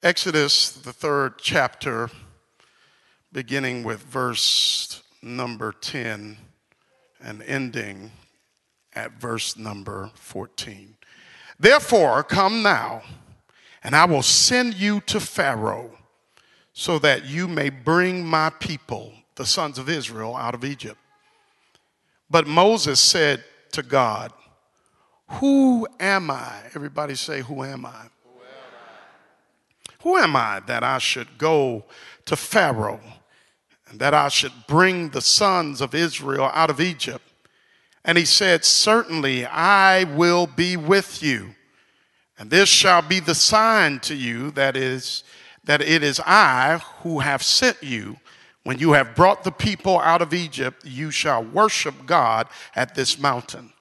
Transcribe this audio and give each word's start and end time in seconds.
Exodus, 0.00 0.70
the 0.70 0.92
third 0.92 1.38
chapter, 1.38 2.08
beginning 3.32 3.82
with 3.82 3.98
verse 3.98 5.02
number 5.22 5.72
10 5.72 6.38
and 7.20 7.42
ending 7.42 8.12
at 8.94 9.20
verse 9.20 9.56
number 9.56 10.12
14. 10.14 10.96
Therefore, 11.58 12.22
come 12.22 12.62
now, 12.62 13.02
and 13.82 13.96
I 13.96 14.04
will 14.04 14.22
send 14.22 14.74
you 14.74 15.00
to 15.06 15.18
Pharaoh, 15.18 15.90
so 16.72 17.00
that 17.00 17.24
you 17.24 17.48
may 17.48 17.68
bring 17.68 18.24
my 18.24 18.50
people, 18.50 19.12
the 19.34 19.46
sons 19.46 19.78
of 19.78 19.88
Israel, 19.88 20.36
out 20.36 20.54
of 20.54 20.64
Egypt. 20.64 21.00
But 22.30 22.46
Moses 22.46 23.00
said 23.00 23.42
to 23.72 23.82
God, 23.82 24.32
Who 25.40 25.88
am 25.98 26.30
I? 26.30 26.54
Everybody 26.76 27.16
say, 27.16 27.40
Who 27.40 27.64
am 27.64 27.84
I? 27.84 28.06
Who 30.08 30.16
am 30.16 30.36
I 30.36 30.60
that 30.60 30.82
I 30.82 30.96
should 30.96 31.36
go 31.36 31.84
to 32.24 32.34
Pharaoh 32.34 33.02
and 33.90 34.00
that 34.00 34.14
I 34.14 34.28
should 34.28 34.54
bring 34.66 35.10
the 35.10 35.20
sons 35.20 35.82
of 35.82 35.94
Israel 35.94 36.50
out 36.54 36.70
of 36.70 36.80
Egypt? 36.80 37.22
And 38.06 38.16
he 38.16 38.24
said, 38.24 38.64
Certainly 38.64 39.44
I 39.44 40.04
will 40.04 40.46
be 40.46 40.78
with 40.78 41.22
you. 41.22 41.50
And 42.38 42.48
this 42.48 42.70
shall 42.70 43.02
be 43.02 43.20
the 43.20 43.34
sign 43.34 44.00
to 44.00 44.14
you 44.14 44.50
that 44.52 44.78
is 44.78 45.24
that 45.64 45.82
it 45.82 46.02
is 46.02 46.22
I 46.24 46.80
who 47.02 47.18
have 47.18 47.42
sent 47.42 47.82
you. 47.82 48.16
When 48.62 48.78
you 48.78 48.92
have 48.92 49.14
brought 49.14 49.44
the 49.44 49.52
people 49.52 49.98
out 49.98 50.22
of 50.22 50.32
Egypt, 50.32 50.86
you 50.86 51.10
shall 51.10 51.44
worship 51.44 52.06
God 52.06 52.48
at 52.74 52.94
this 52.94 53.18
mountain. 53.18 53.74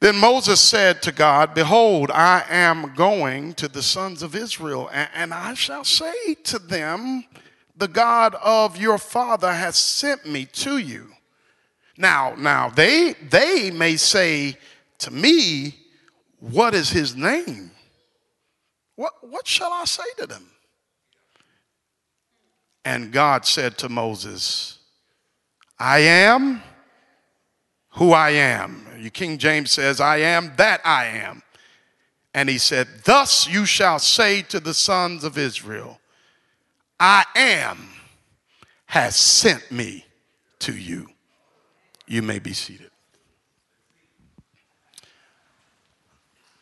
Then 0.00 0.16
Moses 0.16 0.60
said 0.60 1.02
to 1.02 1.12
God, 1.12 1.54
Behold, 1.54 2.10
I 2.12 2.44
am 2.48 2.94
going 2.94 3.54
to 3.54 3.66
the 3.66 3.82
sons 3.82 4.22
of 4.22 4.36
Israel, 4.36 4.88
and 4.92 5.34
I 5.34 5.54
shall 5.54 5.84
say 5.84 6.34
to 6.44 6.58
them, 6.58 7.24
The 7.76 7.88
God 7.88 8.36
of 8.36 8.76
your 8.76 8.98
father 8.98 9.52
has 9.52 9.76
sent 9.76 10.24
me 10.24 10.44
to 10.46 10.78
you. 10.78 11.08
Now, 11.96 12.34
now 12.38 12.68
they 12.68 13.14
they 13.28 13.72
may 13.72 13.96
say 13.96 14.56
to 14.98 15.10
me, 15.10 15.74
What 16.38 16.74
is 16.74 16.90
his 16.90 17.16
name? 17.16 17.72
What, 18.94 19.12
what 19.20 19.46
shall 19.46 19.72
I 19.72 19.84
say 19.84 20.04
to 20.18 20.26
them? 20.26 20.48
And 22.84 23.12
God 23.12 23.46
said 23.46 23.78
to 23.78 23.88
Moses, 23.88 24.78
I 25.78 26.00
am 26.00 26.62
who 27.90 28.12
I 28.12 28.30
am. 28.30 28.87
Your 28.98 29.10
King 29.10 29.38
James 29.38 29.70
says, 29.70 30.00
I 30.00 30.18
am 30.18 30.52
that 30.56 30.80
I 30.84 31.06
am. 31.06 31.42
And 32.34 32.48
he 32.48 32.58
said, 32.58 32.88
Thus 33.04 33.48
you 33.48 33.64
shall 33.64 33.98
say 33.98 34.42
to 34.42 34.60
the 34.60 34.74
sons 34.74 35.24
of 35.24 35.38
Israel, 35.38 36.00
I 37.00 37.24
am 37.34 37.90
has 38.86 39.16
sent 39.16 39.70
me 39.70 40.04
to 40.60 40.76
you. 40.76 41.08
You 42.06 42.22
may 42.22 42.38
be 42.38 42.52
seated. 42.52 42.90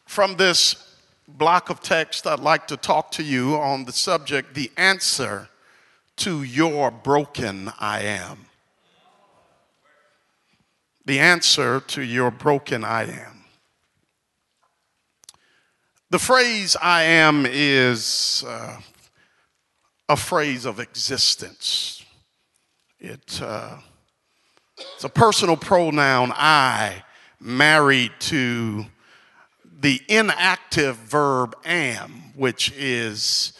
From 0.05 0.37
this 0.37 0.97
block 1.29 1.71
of 1.71 1.81
text, 1.81 2.27
I'd 2.27 2.41
like 2.41 2.67
to 2.69 2.77
talk 2.77 3.11
to 3.13 3.23
you 3.23 3.57
on 3.57 3.85
the 3.85 3.93
subject 3.93 4.55
the 4.55 4.71
answer 4.77 5.49
to 6.17 6.43
your 6.43 6.91
broken 6.91 7.73
I 7.79 8.03
am 8.03 8.46
the 11.07 11.21
answer 11.21 11.81
to 11.81 12.03
your 12.03 12.31
broken 12.31 12.85
I 12.85 13.05
am. 13.05 13.45
The 16.11 16.19
phrase 16.19 16.77
I 16.81 17.03
am 17.05 17.47
is 17.49 18.45
uh, 18.47 18.79
a 20.09 20.17
phrase 20.17 20.65
of 20.65 20.81
existence. 20.81 22.05
It, 22.99 23.41
uh, 23.41 23.79
it's 24.77 25.05
a 25.05 25.09
personal 25.09 25.57
pronoun, 25.57 26.33
I, 26.35 27.05
married 27.41 28.13
to 28.21 28.87
the 29.79 30.01
inactive 30.09 30.97
verb 30.97 31.57
am, 31.65 32.33
which 32.35 32.73
is 32.77 33.53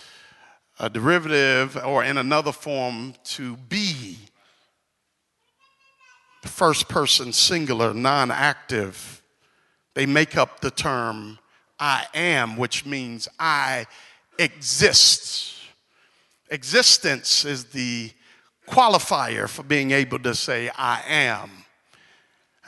a 0.81 0.91
derivative 0.91 1.77
or 1.85 2.03
in 2.03 2.19
another 2.19 2.53
form 2.53 3.15
to 3.25 3.57
be 3.57 4.19
first 6.47 6.89
person 6.89 7.33
singular, 7.33 7.93
non 7.95 8.31
active, 8.31 9.23
they 9.95 10.07
make 10.07 10.37
up 10.37 10.61
the 10.61 10.71
term 10.71 11.39
I 11.79 12.07
am, 12.15 12.57
which 12.57 12.87
means 12.87 13.29
I 13.39 13.87
exist. 14.39 15.55
Existence 16.51 17.45
is 17.45 17.67
the 17.67 18.11
qualifier 18.69 19.49
for 19.49 19.63
being 19.63 19.91
able 19.91 20.19
to 20.21 20.35
say 20.35 20.71
I 20.77 21.03
am. 21.07 21.51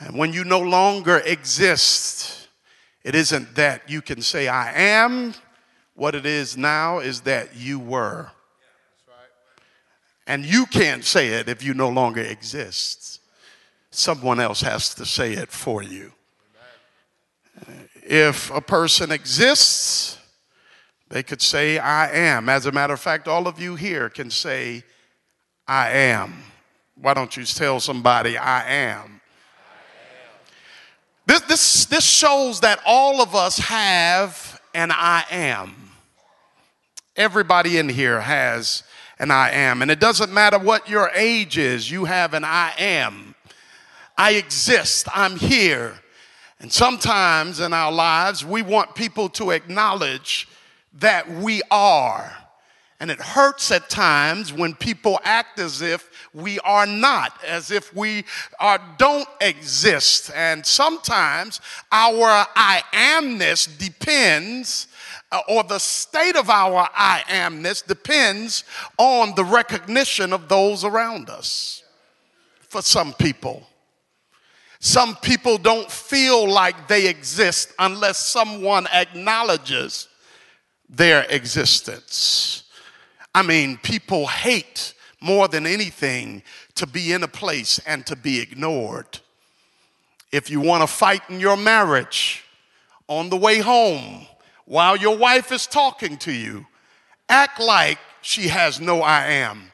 And 0.00 0.16
when 0.16 0.32
you 0.32 0.44
no 0.44 0.60
longer 0.60 1.18
exist, 1.18 2.48
it 3.04 3.14
isn't 3.14 3.54
that 3.56 3.88
you 3.88 4.00
can 4.00 4.22
say 4.22 4.48
I 4.48 4.72
am. 4.72 5.34
What 5.94 6.14
it 6.14 6.26
is 6.26 6.56
now 6.56 7.00
is 7.00 7.22
that 7.22 7.56
you 7.56 7.78
were. 7.78 8.30
And 10.26 10.44
you 10.44 10.66
can't 10.66 11.04
say 11.04 11.28
it 11.28 11.48
if 11.48 11.64
you 11.64 11.74
no 11.74 11.88
longer 11.88 12.20
exist 12.20 13.17
someone 13.98 14.40
else 14.40 14.60
has 14.60 14.94
to 14.94 15.04
say 15.04 15.32
it 15.32 15.50
for 15.50 15.82
you. 15.82 16.12
If 18.02 18.50
a 18.50 18.60
person 18.60 19.10
exists, 19.10 20.18
they 21.08 21.22
could 21.22 21.42
say, 21.42 21.78
I 21.78 22.10
am. 22.10 22.48
As 22.48 22.66
a 22.66 22.72
matter 22.72 22.94
of 22.94 23.00
fact, 23.00 23.28
all 23.28 23.46
of 23.46 23.60
you 23.60 23.74
here 23.74 24.08
can 24.08 24.30
say, 24.30 24.84
I 25.66 25.90
am. 25.90 26.42
Why 26.94 27.14
don't 27.14 27.36
you 27.36 27.44
tell 27.44 27.80
somebody, 27.80 28.38
I 28.38 28.68
am? 28.68 29.20
This, 31.26 31.40
this, 31.42 31.84
this 31.86 32.04
shows 32.04 32.60
that 32.60 32.80
all 32.86 33.20
of 33.20 33.34
us 33.34 33.58
have 33.58 34.60
an 34.74 34.90
I 34.92 35.24
am. 35.30 35.74
Everybody 37.16 37.78
in 37.78 37.88
here 37.88 38.20
has 38.20 38.82
an 39.18 39.30
I 39.30 39.50
am. 39.50 39.82
And 39.82 39.90
it 39.90 40.00
doesn't 40.00 40.32
matter 40.32 40.58
what 40.58 40.88
your 40.88 41.10
age 41.14 41.58
is, 41.58 41.90
you 41.90 42.06
have 42.06 42.32
an 42.32 42.44
I 42.44 42.72
am. 42.78 43.27
I 44.18 44.32
exist, 44.32 45.06
I'm 45.14 45.36
here. 45.36 45.94
And 46.60 46.72
sometimes 46.72 47.60
in 47.60 47.72
our 47.72 47.92
lives, 47.92 48.44
we 48.44 48.62
want 48.62 48.96
people 48.96 49.28
to 49.30 49.52
acknowledge 49.52 50.48
that 50.94 51.30
we 51.30 51.62
are. 51.70 52.36
And 53.00 53.12
it 53.12 53.20
hurts 53.20 53.70
at 53.70 53.88
times 53.88 54.52
when 54.52 54.74
people 54.74 55.20
act 55.22 55.60
as 55.60 55.82
if 55.82 56.10
we 56.34 56.58
are 56.60 56.84
not, 56.84 57.32
as 57.46 57.70
if 57.70 57.94
we 57.94 58.24
are, 58.58 58.80
don't 58.98 59.28
exist. 59.40 60.32
And 60.34 60.66
sometimes 60.66 61.60
our 61.92 62.44
I 62.56 62.82
amness 62.92 63.78
depends, 63.78 64.88
uh, 65.30 65.42
or 65.48 65.62
the 65.62 65.78
state 65.78 66.34
of 66.34 66.50
our 66.50 66.88
I 66.92 67.22
amness 67.28 67.86
depends 67.86 68.64
on 68.98 69.36
the 69.36 69.44
recognition 69.44 70.32
of 70.32 70.48
those 70.48 70.82
around 70.82 71.30
us. 71.30 71.84
For 72.68 72.82
some 72.82 73.12
people, 73.12 73.64
some 74.80 75.16
people 75.16 75.58
don't 75.58 75.90
feel 75.90 76.48
like 76.48 76.86
they 76.86 77.08
exist 77.08 77.72
unless 77.78 78.18
someone 78.18 78.86
acknowledges 78.92 80.08
their 80.88 81.24
existence. 81.30 82.64
I 83.34 83.42
mean, 83.42 83.78
people 83.78 84.26
hate 84.26 84.94
more 85.20 85.48
than 85.48 85.66
anything 85.66 86.42
to 86.76 86.86
be 86.86 87.12
in 87.12 87.24
a 87.24 87.28
place 87.28 87.80
and 87.86 88.06
to 88.06 88.14
be 88.14 88.40
ignored. 88.40 89.18
If 90.30 90.48
you 90.48 90.60
want 90.60 90.82
to 90.82 90.86
fight 90.86 91.22
in 91.28 91.40
your 91.40 91.56
marriage 91.56 92.44
on 93.08 93.30
the 93.30 93.36
way 93.36 93.58
home 93.58 94.26
while 94.64 94.96
your 94.96 95.16
wife 95.16 95.50
is 95.50 95.66
talking 95.66 96.18
to 96.18 96.32
you, 96.32 96.66
act 97.28 97.58
like 97.58 97.98
she 98.22 98.48
has 98.48 98.80
no 98.80 99.02
I 99.02 99.26
am. 99.26 99.72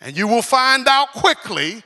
And 0.00 0.16
you 0.16 0.28
will 0.28 0.42
find 0.42 0.86
out 0.86 1.12
quickly 1.12 1.82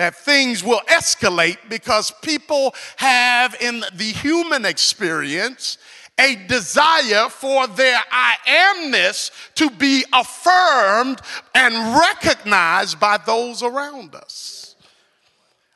that 0.00 0.16
things 0.16 0.64
will 0.64 0.80
escalate 0.88 1.58
because 1.68 2.10
people 2.22 2.74
have 2.96 3.54
in 3.60 3.84
the 3.92 4.12
human 4.12 4.64
experience 4.64 5.76
a 6.18 6.36
desire 6.48 7.28
for 7.28 7.66
their 7.66 8.00
I 8.10 8.36
amness 8.48 9.30
to 9.56 9.68
be 9.68 10.06
affirmed 10.10 11.20
and 11.54 12.00
recognized 12.00 12.98
by 12.98 13.18
those 13.18 13.62
around 13.62 14.14
us. 14.14 14.74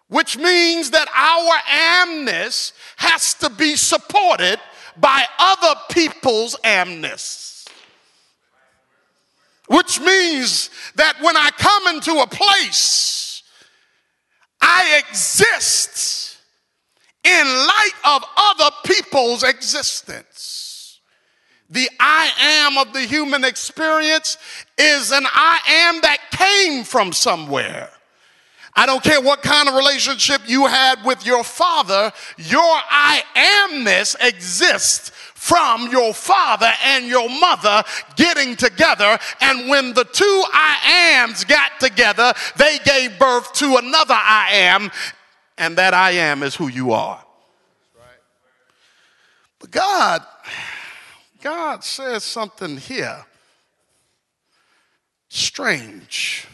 Which 0.09 0.38
means 0.38 0.93
that 0.93 1.06
our 1.15 2.06
amness 2.06 2.73
has 2.97 3.35
to 3.35 3.50
be 3.50 3.77
supported 3.77 4.59
by 4.97 5.23
other 5.38 5.79
people's 5.91 6.56
amness. 6.65 7.69
Which 9.67 10.00
means 10.00 10.70
that 10.94 11.17
when 11.20 11.37
I 11.37 11.50
come 11.59 11.94
into 11.94 12.23
a 12.23 12.27
place 12.27 13.33
I 14.66 15.02
exist 15.06 16.38
in 17.22 17.46
light 17.46 17.93
of 18.06 18.25
other 18.37 18.75
people's 18.87 19.43
existence. 19.43 21.00
The 21.69 21.88
I 22.00 22.31
am 22.40 22.78
of 22.78 22.94
the 22.94 23.02
human 23.02 23.44
experience 23.44 24.38
is 24.78 25.12
an 25.12 25.25
I 25.26 25.61
am 25.69 26.00
that 26.00 26.19
came 26.31 26.84
from 26.84 27.12
somewhere. 27.12 27.90
I 28.75 28.87
don't 28.87 29.05
care 29.05 29.20
what 29.20 29.43
kind 29.43 29.69
of 29.69 29.75
relationship 29.75 30.40
you 30.46 30.67
had 30.67 31.05
with 31.05 31.26
your 31.26 31.44
father, 31.44 32.10
your 32.38 32.60
I 32.62 33.22
amness 33.37 34.17
exists 34.26 35.12
from 35.44 35.88
your 35.88 36.14
father 36.14 36.73
and 36.85 37.06
your 37.06 37.29
mother 37.29 37.85
getting 38.17 38.56
together. 38.56 39.19
And 39.43 39.69
when 39.69 39.93
the 39.93 40.05
two 40.05 40.43
I 40.50 41.19
ams 41.20 41.44
got 41.44 41.79
together, 41.79 42.32
they 42.56 42.79
gave 42.82 43.19
birth 43.19 43.52
to 43.56 43.76
another 43.76 44.14
I 44.14 44.49
am, 44.52 44.91
and 45.58 45.76
that 45.76 45.93
I 45.93 46.12
am 46.12 46.43
is 46.43 46.55
who 46.55 46.69
you 46.69 46.93
are. 46.93 47.23
But 49.58 49.70
God, 49.70 50.23
God 51.43 51.85
says 51.85 52.25
something 52.25 52.79
here 52.79 53.26
strange. 55.29 56.46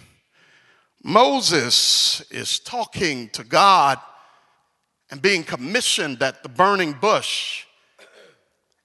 Moses 1.04 2.22
is 2.32 2.58
talking 2.58 3.28
to 3.30 3.44
God 3.44 4.00
and 5.12 5.22
being 5.22 5.44
commissioned 5.44 6.20
at 6.24 6.42
the 6.42 6.48
burning 6.48 6.94
bush. 6.94 7.66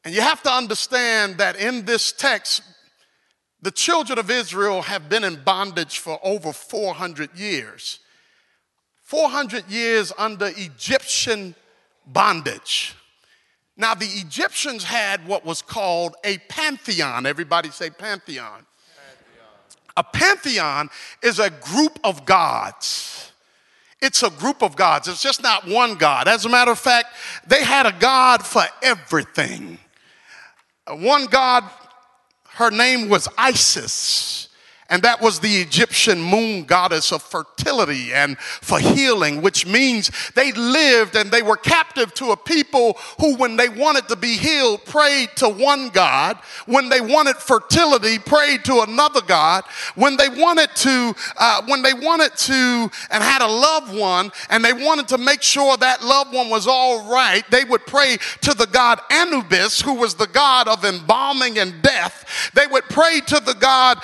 And 0.06 0.14
you 0.14 0.22
have 0.22 0.44
to 0.44 0.52
understand 0.52 1.40
that 1.40 1.60
in 1.60 1.84
this 1.86 2.12
text, 2.12 2.62
the 3.64 3.72
children 3.72 4.20
of 4.20 4.30
Israel 4.30 4.84
have 4.84 5.10
been 5.10 5.24
in 5.24 5.44
bondage 5.44 5.98
for 5.98 6.20
over 6.24 6.54
400 6.54 7.36
years. 7.36 8.00
400 9.02 9.68
years 9.68 10.14
under 10.16 10.52
Egyptian 10.56 11.56
bondage. 12.06 12.94
Now, 13.76 13.96
the 13.96 14.06
Egyptians 14.06 14.84
had 14.84 15.28
what 15.28 15.44
was 15.44 15.64
called 15.64 16.16
a 16.24 16.38
pantheon. 16.50 17.26
Everybody 17.26 17.72
say 17.72 17.90
pantheon. 17.90 18.66
A 19.98 20.04
pantheon 20.04 20.90
is 21.24 21.40
a 21.40 21.50
group 21.50 22.00
of 22.04 22.26
gods. 22.26 23.32
It's 24.02 24.22
a 24.22 24.30
group 24.30 24.62
of 24.62 24.76
gods. 24.76 25.08
It's 25.08 25.24
just 25.24 25.42
not 25.42 25.68
one 25.68 25.96
God. 25.96 26.28
As 26.28 26.46
a 26.46 26.50
matter 26.50 26.72
of 26.72 26.80
fact, 26.80 27.08
they 27.48 27.64
had 27.64 27.88
a 27.88 27.94
God 27.94 28.46
for 28.46 28.64
everything. 28.84 29.80
One 30.88 31.26
God, 31.26 31.64
her 32.50 32.70
name 32.70 33.10
was 33.10 33.28
Isis. 33.38 34.45
And 34.88 35.02
that 35.02 35.20
was 35.20 35.40
the 35.40 35.58
Egyptian 35.62 36.22
moon 36.22 36.64
goddess 36.64 37.12
of 37.12 37.24
fertility 37.24 38.14
and 38.14 38.38
for 38.38 38.78
healing, 38.78 39.42
which 39.42 39.66
means 39.66 40.12
they 40.36 40.52
lived 40.52 41.16
and 41.16 41.32
they 41.32 41.42
were 41.42 41.58
captive 41.58 42.14
to 42.16 42.32
a 42.32 42.38
people 42.38 42.96
who, 43.20 43.36
when 43.36 43.58
they 43.58 43.68
wanted 43.68 44.08
to 44.10 44.16
be 44.16 44.38
healed, 44.38 44.86
prayed 44.86 45.30
to 45.38 45.50
one 45.50 45.90
God. 45.90 46.38
When 46.68 46.90
they 46.90 47.02
wanted 47.02 47.38
fertility, 47.38 48.20
prayed 48.20 48.64
to 48.66 48.82
another 48.82 49.22
God. 49.22 49.64
When 49.96 50.18
they 50.18 50.30
wanted 50.30 50.70
to, 50.76 51.16
uh, 51.38 51.64
when 51.66 51.82
they 51.82 51.94
wanted 51.94 52.36
to 52.38 52.92
and 53.10 53.24
had 53.24 53.42
a 53.42 53.48
loved 53.48 53.96
one 53.96 54.32
and 54.52 54.64
they 54.64 54.74
wanted 54.74 55.08
to 55.08 55.18
make 55.18 55.42
sure 55.42 55.76
that 55.78 56.04
loved 56.04 56.32
one 56.32 56.50
was 56.50 56.68
all 56.68 57.10
right, 57.12 57.44
they 57.50 57.64
would 57.64 57.88
pray 57.88 58.18
to 58.42 58.54
the 58.54 58.68
god 58.68 59.00
Anubis, 59.10 59.82
who 59.82 59.96
was 59.96 60.14
the 60.14 60.28
god 60.28 60.68
of 60.68 60.86
embalming 60.86 61.58
and 61.58 61.82
death. 61.82 62.52
They 62.54 62.68
would 62.68 62.84
pray 62.84 63.22
to 63.28 63.40
the 63.40 63.56
god 63.56 63.98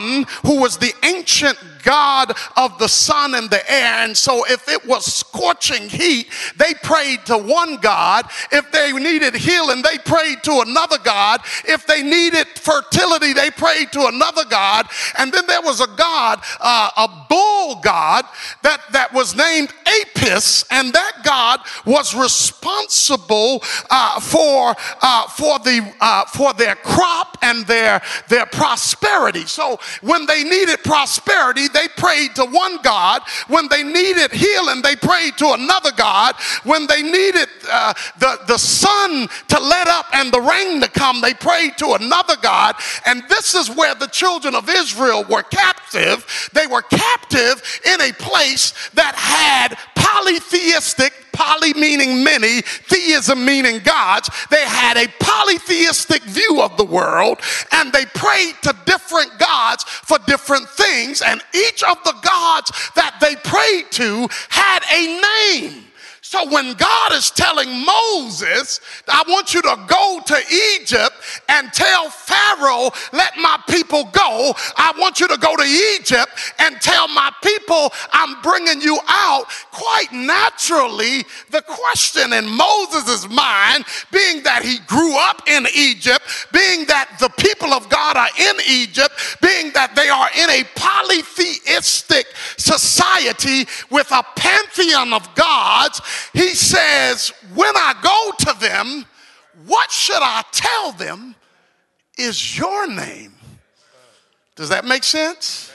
Who 0.00 0.60
was 0.60 0.78
the 0.78 0.92
ancient 1.02 1.58
God 1.82 2.32
of 2.56 2.78
the 2.78 2.88
sun 2.88 3.34
and 3.34 3.50
the 3.50 3.70
air. 3.70 4.04
And 4.04 4.16
so, 4.16 4.44
if 4.46 4.68
it 4.68 4.86
was 4.86 5.04
scorching 5.04 5.88
heat, 5.88 6.28
they 6.56 6.74
prayed 6.82 7.26
to 7.26 7.38
one 7.38 7.76
God. 7.76 8.26
If 8.52 8.70
they 8.72 8.92
needed 8.92 9.34
healing, 9.34 9.82
they 9.82 9.98
prayed 9.98 10.42
to 10.44 10.62
another 10.66 10.98
God. 10.98 11.40
If 11.64 11.86
they 11.86 12.02
needed 12.02 12.46
fertility, 12.48 13.32
they 13.32 13.50
prayed 13.50 13.92
to 13.92 14.06
another 14.06 14.44
God. 14.44 14.86
And 15.18 15.32
then 15.32 15.46
there 15.46 15.62
was 15.62 15.80
a 15.80 15.86
God, 15.96 16.40
uh, 16.60 16.90
a 16.96 17.26
bull 17.28 17.80
God, 17.82 18.24
that, 18.62 18.80
that 18.92 19.12
was 19.12 19.34
named 19.36 19.72
Apis, 19.86 20.64
and 20.70 20.92
that 20.92 21.22
God 21.24 21.60
was 21.84 22.14
responsible 22.14 23.62
uh, 23.90 24.20
for, 24.20 24.74
uh, 25.00 25.28
for, 25.28 25.58
the, 25.60 25.92
uh, 26.00 26.24
for 26.26 26.52
their 26.54 26.74
crop 26.76 27.38
and 27.42 27.66
their, 27.66 28.02
their 28.28 28.46
prosperity. 28.46 29.46
So, 29.46 29.78
when 30.02 30.26
they 30.26 30.44
needed 30.44 30.82
prosperity, 30.84 31.68
they 31.72 31.88
prayed 31.96 32.34
to 32.36 32.44
one 32.44 32.78
God. 32.82 33.22
When 33.48 33.68
they 33.68 33.82
needed 33.82 34.32
healing, 34.32 34.82
they 34.82 34.96
prayed 34.96 35.36
to 35.38 35.52
another 35.52 35.92
God. 35.92 36.34
When 36.64 36.86
they 36.86 37.02
needed 37.02 37.48
uh, 37.70 37.94
the, 38.18 38.40
the 38.46 38.58
sun 38.58 39.28
to 39.48 39.60
let 39.60 39.88
up 39.88 40.06
and 40.12 40.32
the 40.32 40.40
rain 40.40 40.80
to 40.80 40.88
come, 40.88 41.20
they 41.20 41.34
prayed 41.34 41.78
to 41.78 41.94
another 41.94 42.36
God. 42.40 42.76
And 43.06 43.22
this 43.28 43.54
is 43.54 43.70
where 43.70 43.94
the 43.94 44.08
children 44.08 44.54
of 44.54 44.68
Israel 44.68 45.24
were 45.24 45.42
captive. 45.42 46.50
They 46.52 46.66
were 46.66 46.82
captive 46.82 47.62
in 47.86 48.00
a 48.00 48.12
place 48.12 48.72
that 48.94 49.14
had 49.14 49.78
polytheistic 49.94 51.12
poly 51.40 51.72
meaning 51.72 52.22
many, 52.22 52.60
theism 52.60 53.44
meaning 53.46 53.78
gods. 53.78 54.28
They 54.50 54.64
had 54.64 54.98
a 54.98 55.08
polytheistic 55.20 56.22
view 56.24 56.60
of 56.60 56.76
the 56.76 56.84
world 56.84 57.40
and 57.72 57.90
they 57.92 58.04
prayed 58.06 58.56
to 58.62 58.76
different 58.84 59.38
gods 59.38 59.84
for 59.84 60.18
different 60.26 60.68
things. 60.68 61.22
And 61.22 61.40
each 61.54 61.82
of 61.82 61.96
the 62.04 62.14
gods 62.22 62.72
that 62.94 63.16
they 63.20 63.36
prayed 63.36 63.90
to 63.92 64.28
had 64.50 64.82
a 64.92 65.20
name. 65.56 65.89
So 66.30 66.48
when 66.48 66.74
God 66.74 67.12
is 67.12 67.32
telling 67.32 67.84
Moses, 67.84 68.78
I 69.08 69.24
want 69.26 69.52
you 69.52 69.62
to 69.62 69.76
go 69.88 70.20
to 70.26 70.38
Egypt 70.76 71.16
and 71.48 71.72
tell 71.72 72.08
Pharaoh, 72.08 72.92
let 73.12 73.36
my 73.36 73.58
people 73.68 74.04
go. 74.12 74.54
I 74.76 74.92
want 74.96 75.18
you 75.18 75.26
to 75.26 75.36
go 75.38 75.56
to 75.56 75.64
Egypt 75.98 76.30
and 76.60 76.80
tell 76.80 77.08
my 77.08 77.32
people, 77.42 77.92
I'm 78.12 78.40
bringing 78.42 78.80
you 78.80 78.96
out. 79.08 79.46
Quite 79.72 80.12
naturally, 80.12 81.24
the 81.50 81.62
question 81.62 82.32
in 82.32 82.48
Moses' 82.48 83.28
mind, 83.28 83.84
being 84.12 84.44
that 84.44 84.62
he 84.62 84.78
grew 84.86 85.18
up 85.18 85.42
in 85.48 85.66
Egypt, 85.74 86.22
being 86.52 86.86
that 86.86 87.10
the 87.18 87.30
people 87.42 87.72
of 87.74 87.88
God 87.88 88.16
are 88.16 88.30
in 88.38 88.54
Egypt, 88.68 89.36
being 89.42 89.72
that 89.72 89.96
they 89.96 90.08
are 90.08 90.28
in 90.38 90.48
a 90.48 90.62
polytheistic 90.76 92.26
society 92.56 93.66
with 93.90 94.12
a 94.12 94.22
pantheon 94.36 95.12
of 95.12 95.34
gods, 95.34 96.00
he 96.32 96.54
says, 96.54 97.32
When 97.54 97.76
I 97.76 97.94
go 98.02 98.52
to 98.52 98.60
them, 98.60 99.06
what 99.66 99.90
should 99.90 100.22
I 100.22 100.42
tell 100.52 100.92
them 100.92 101.34
is 102.18 102.58
your 102.58 102.86
name? 102.86 103.34
Does 104.56 104.68
that 104.68 104.84
make 104.84 105.04
sense? 105.04 105.72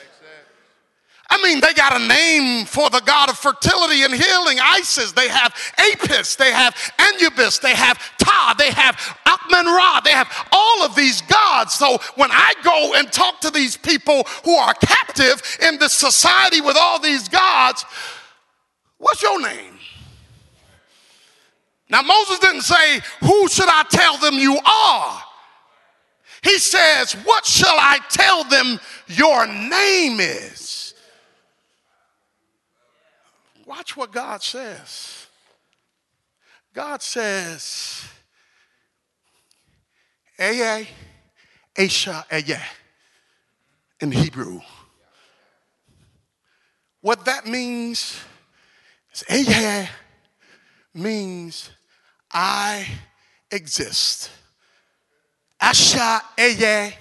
I 1.29 1.41
mean, 1.41 1.59
they 1.59 1.73
got 1.73 1.99
a 1.99 2.07
name 2.07 2.65
for 2.65 2.89
the 2.89 3.01
God 3.03 3.29
of 3.29 3.37
fertility 3.37 4.03
and 4.03 4.13
healing, 4.13 4.59
Isis. 4.61 5.11
They 5.11 5.27
have 5.27 5.55
Apis, 5.79 6.35
they 6.35 6.51
have 6.51 6.75
Anubis, 6.99 7.57
they 7.59 7.73
have 7.73 7.97
Ta, 8.19 8.53
they 8.57 8.71
have 8.71 8.95
Amen 9.25 9.65
Ra, 9.65 10.01
they 10.01 10.11
have 10.11 10.29
all 10.51 10.83
of 10.83 10.95
these 10.95 11.21
gods. 11.23 11.73
So 11.73 11.97
when 12.15 12.29
I 12.31 12.53
go 12.63 12.93
and 12.95 13.11
talk 13.11 13.41
to 13.41 13.49
these 13.49 13.75
people 13.75 14.23
who 14.43 14.55
are 14.55 14.73
captive 14.75 15.41
in 15.61 15.79
this 15.79 15.93
society 15.93 16.61
with 16.61 16.77
all 16.79 16.99
these 16.99 17.27
gods, 17.27 17.85
what's 18.99 19.21
your 19.23 19.41
name? 19.41 19.75
Now, 21.89 22.01
Moses 22.01 22.39
didn't 22.39 22.61
say, 22.61 22.99
Who 23.21 23.47
should 23.47 23.69
I 23.69 23.83
tell 23.89 24.17
them 24.17 24.35
you 24.35 24.57
are? 24.57 25.21
He 26.41 26.57
says, 26.57 27.13
What 27.23 27.45
shall 27.45 27.75
I 27.77 27.99
tell 28.09 28.43
them 28.43 28.79
your 29.07 29.47
name 29.47 30.19
is? 30.19 30.93
Watch 33.65 33.97
what 33.97 34.11
God 34.11 34.43
says. 34.43 35.27
God 36.73 37.01
says, 37.01 38.05
Eye, 40.37 40.87
Asha, 41.75 42.25
Eye, 42.31 42.61
in 43.99 44.11
Hebrew. 44.11 44.59
What 47.01 47.25
that 47.25 47.47
means 47.47 48.19
is 49.13 49.23
Eye 49.29 49.89
means 50.93 51.69
I 52.37 52.85
exist. 53.49 54.29
Asha 55.61 56.19
Eye 56.37 56.93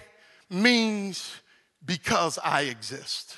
means 0.48 1.40
because 1.84 2.38
I 2.38 2.62
exist. 2.62 3.36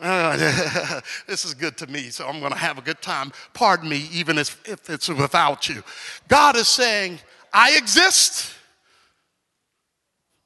This 1.26 1.44
is 1.44 1.54
good 1.54 1.76
to 1.78 1.86
me, 1.88 2.10
so 2.10 2.26
I'm 2.26 2.38
going 2.38 2.52
to 2.52 2.58
have 2.58 2.78
a 2.78 2.82
good 2.82 3.02
time. 3.02 3.32
Pardon 3.52 3.88
me, 3.88 4.08
even 4.12 4.38
if, 4.38 4.58
if 4.66 4.88
it's 4.88 5.08
without 5.08 5.68
you. 5.68 5.82
God 6.28 6.56
is 6.56 6.68
saying, 6.68 7.18
I 7.52 7.76
exist 7.76 8.54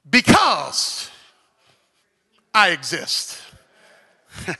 because 0.08 1.10
I 2.52 2.70
exist. 2.70 3.38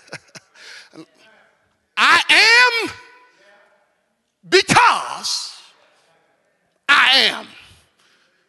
I 1.96 2.20
am 2.84 2.90
because 4.48 5.52
I 6.88 7.10
am. 7.30 7.46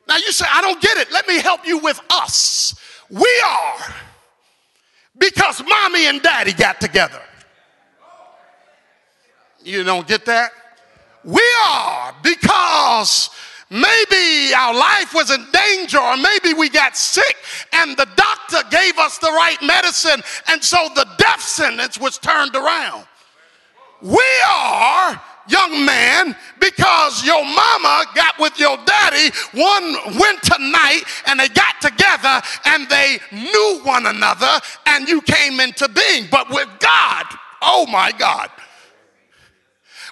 Now 0.08 0.18
you 0.18 0.32
say, 0.32 0.46
I 0.50 0.62
don't 0.62 0.82
get 0.82 0.98
it. 0.98 1.12
Let 1.12 1.28
me 1.28 1.40
help 1.40 1.66
you 1.66 1.80
with 1.80 2.00
us. 2.10 2.75
We 3.10 3.44
are 3.46 3.96
because 5.18 5.64
mommy 5.64 6.08
and 6.08 6.22
daddy 6.22 6.54
got 6.54 6.82
together. 6.82 7.22
You 9.64 9.84
don't 9.84 10.08
get 10.08 10.25
that? 10.25 10.52
We 11.24 11.42
are 11.68 12.14
because 12.22 13.32
maybe 13.72 14.54
our 14.56 14.75
life 14.75 15.14
was 15.14 15.32
in 15.32 15.44
danger 15.52 15.98
or 15.98 16.18
maybe 16.18 16.54
we 16.54 16.70
got 16.70 16.96
sick 16.96 17.36
and 17.74 17.98
the 17.98 18.08
doctor 18.16 18.60
gave 18.70 18.98
us 19.00 19.18
the 19.18 19.32
right 19.32 19.58
medicine 19.64 20.22
and 20.50 20.64
so 20.64 20.78
the 20.94 21.08
death 21.18 21.42
sentence 21.42 22.00
was 22.00 22.20
turned 22.20 22.56
around. 22.56 23.06
We 24.02 24.24
are 24.48 25.20
young 25.48 25.86
man 25.86 26.36
because 26.60 27.24
your 27.25 27.44
mama 27.44 28.06
got 28.16 28.40
with 28.40 28.60
your 28.60 28.78
daddy 28.86 29.32
one 29.54 30.18
winter 30.18 30.58
night 30.60 31.04
and 31.28 31.40
they 31.40 31.50
got 31.50 31.80
together 31.82 32.42
and 32.66 32.90
they 32.90 33.20
knew 33.32 33.80
one 33.84 34.06
another 34.08 34.60
and 34.88 35.08
you 35.08 35.22
came 35.22 35.60
into 35.60 35.88
being. 35.90 36.28
But 36.32 36.50
with 36.50 36.70
God, 36.80 37.25
oh 37.62 37.86
my 37.88 38.12
God, 38.18 38.50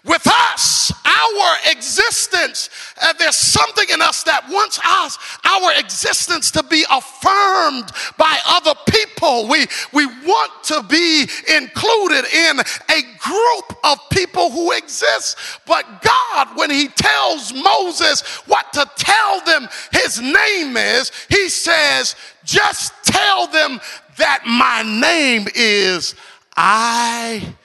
with 0.05 0.27
us, 0.27 0.91
our 1.05 1.71
existence, 1.71 2.69
uh, 3.01 3.13
there's 3.17 3.37
something 3.37 3.87
in 3.89 4.01
us 4.01 4.23
that 4.23 4.45
wants 4.49 4.77
us, 4.85 5.17
our 5.45 5.79
existence 5.79 6.51
to 6.51 6.63
be 6.63 6.83
affirmed 6.91 7.89
by 8.17 8.37
other 8.45 8.73
people. 8.89 9.47
We, 9.47 9.65
we 9.93 10.05
want 10.05 10.51
to 10.65 10.83
be 10.83 11.25
included 11.55 12.25
in 12.33 12.59
a 12.59 13.01
group 13.17 13.77
of 13.85 13.97
people 14.11 14.49
who 14.51 14.73
exist. 14.73 15.37
But 15.65 15.85
God, 16.01 16.57
when 16.57 16.69
He 16.69 16.89
tells 16.89 17.53
Moses 17.53 18.21
what 18.45 18.73
to 18.73 18.85
tell 18.97 19.39
them 19.45 19.69
his 19.93 20.19
name 20.19 20.75
is, 20.75 21.13
He 21.29 21.47
says, 21.47 22.17
just 22.43 22.93
tell 23.05 23.47
them 23.47 23.79
that 24.17 24.43
my 24.45 24.83
name 24.83 25.47
is 25.55 26.15
I 26.57 27.55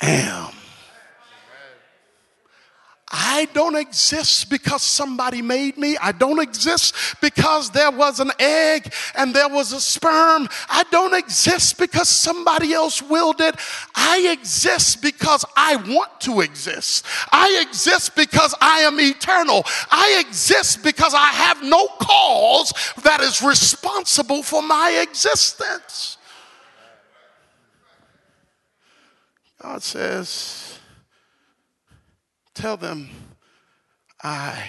am. 0.00 0.57
I 3.10 3.48
don't 3.54 3.76
exist 3.76 4.50
because 4.50 4.82
somebody 4.82 5.40
made 5.40 5.78
me. 5.78 5.96
I 5.96 6.12
don't 6.12 6.40
exist 6.40 6.94
because 7.22 7.70
there 7.70 7.90
was 7.90 8.20
an 8.20 8.30
egg 8.38 8.92
and 9.14 9.34
there 9.34 9.48
was 9.48 9.72
a 9.72 9.80
sperm. 9.80 10.46
I 10.68 10.84
don't 10.90 11.14
exist 11.14 11.78
because 11.78 12.08
somebody 12.08 12.74
else 12.74 13.00
willed 13.00 13.40
it. 13.40 13.56
I 13.94 14.28
exist 14.30 15.00
because 15.00 15.44
I 15.56 15.76
want 15.76 16.20
to 16.22 16.40
exist. 16.40 17.06
I 17.32 17.64
exist 17.66 18.14
because 18.14 18.54
I 18.60 18.80
am 18.80 19.00
eternal. 19.00 19.64
I 19.90 20.22
exist 20.26 20.82
because 20.82 21.14
I 21.14 21.28
have 21.28 21.62
no 21.62 21.86
cause 22.00 22.72
that 23.02 23.20
is 23.20 23.42
responsible 23.42 24.42
for 24.42 24.62
my 24.62 24.90
existence. 25.02 26.18
God 29.62 29.82
says, 29.82 30.67
Tell 32.58 32.76
them, 32.76 33.08
I 34.20 34.68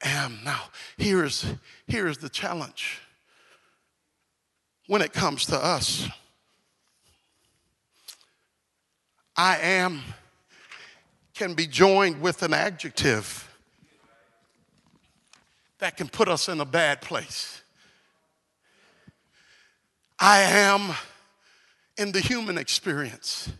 am. 0.00 0.38
Now, 0.46 0.62
here's, 0.96 1.44
here's 1.86 2.16
the 2.16 2.30
challenge 2.30 3.02
when 4.86 5.02
it 5.02 5.12
comes 5.12 5.44
to 5.44 5.62
us. 5.62 6.08
I 9.36 9.58
am 9.58 10.00
can 11.34 11.52
be 11.52 11.66
joined 11.66 12.22
with 12.22 12.42
an 12.42 12.54
adjective 12.54 13.54
that 15.78 15.98
can 15.98 16.08
put 16.08 16.28
us 16.28 16.48
in 16.48 16.62
a 16.62 16.64
bad 16.64 17.02
place. 17.02 17.60
I 20.18 20.40
am 20.40 20.94
in 21.98 22.12
the 22.12 22.20
human 22.20 22.56
experience 22.56 23.50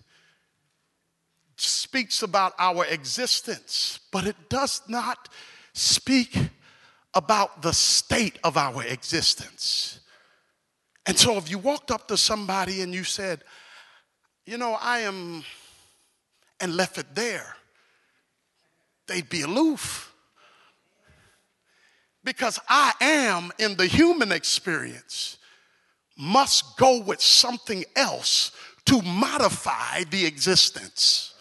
speaks 1.56 2.22
about 2.22 2.52
our 2.58 2.84
existence, 2.86 4.00
but 4.12 4.26
it 4.26 4.36
does 4.48 4.82
not 4.88 5.28
speak 5.72 6.36
about 7.14 7.62
the 7.62 7.72
state 7.72 8.38
of 8.44 8.56
our 8.56 8.84
existence. 8.84 10.00
And 11.06 11.18
so 11.18 11.36
if 11.36 11.50
you 11.50 11.58
walked 11.58 11.90
up 11.90 12.08
to 12.08 12.16
somebody 12.16 12.82
and 12.82 12.92
you 12.92 13.04
said, 13.04 13.42
You 14.44 14.58
know, 14.58 14.76
I 14.80 15.00
am, 15.00 15.44
and 16.60 16.76
left 16.76 16.98
it 16.98 17.14
there, 17.14 17.56
they'd 19.06 19.28
be 19.28 19.42
aloof. 19.42 20.12
Because 22.22 22.58
I 22.68 22.92
am 23.00 23.52
in 23.58 23.76
the 23.76 23.86
human 23.86 24.32
experience 24.32 25.38
must 26.18 26.76
go 26.76 27.00
with 27.00 27.20
something 27.20 27.84
else 27.94 28.50
to 28.86 29.00
modify 29.02 30.02
the 30.10 30.26
existence. 30.26 31.34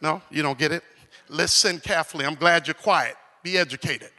No, 0.00 0.22
you 0.30 0.42
don't 0.42 0.58
get 0.58 0.72
it? 0.72 0.82
Listen 1.28 1.78
carefully. 1.80 2.24
I'm 2.24 2.34
glad 2.34 2.66
you're 2.66 2.74
quiet. 2.74 3.16
Be 3.42 3.58
educated. 3.58 4.10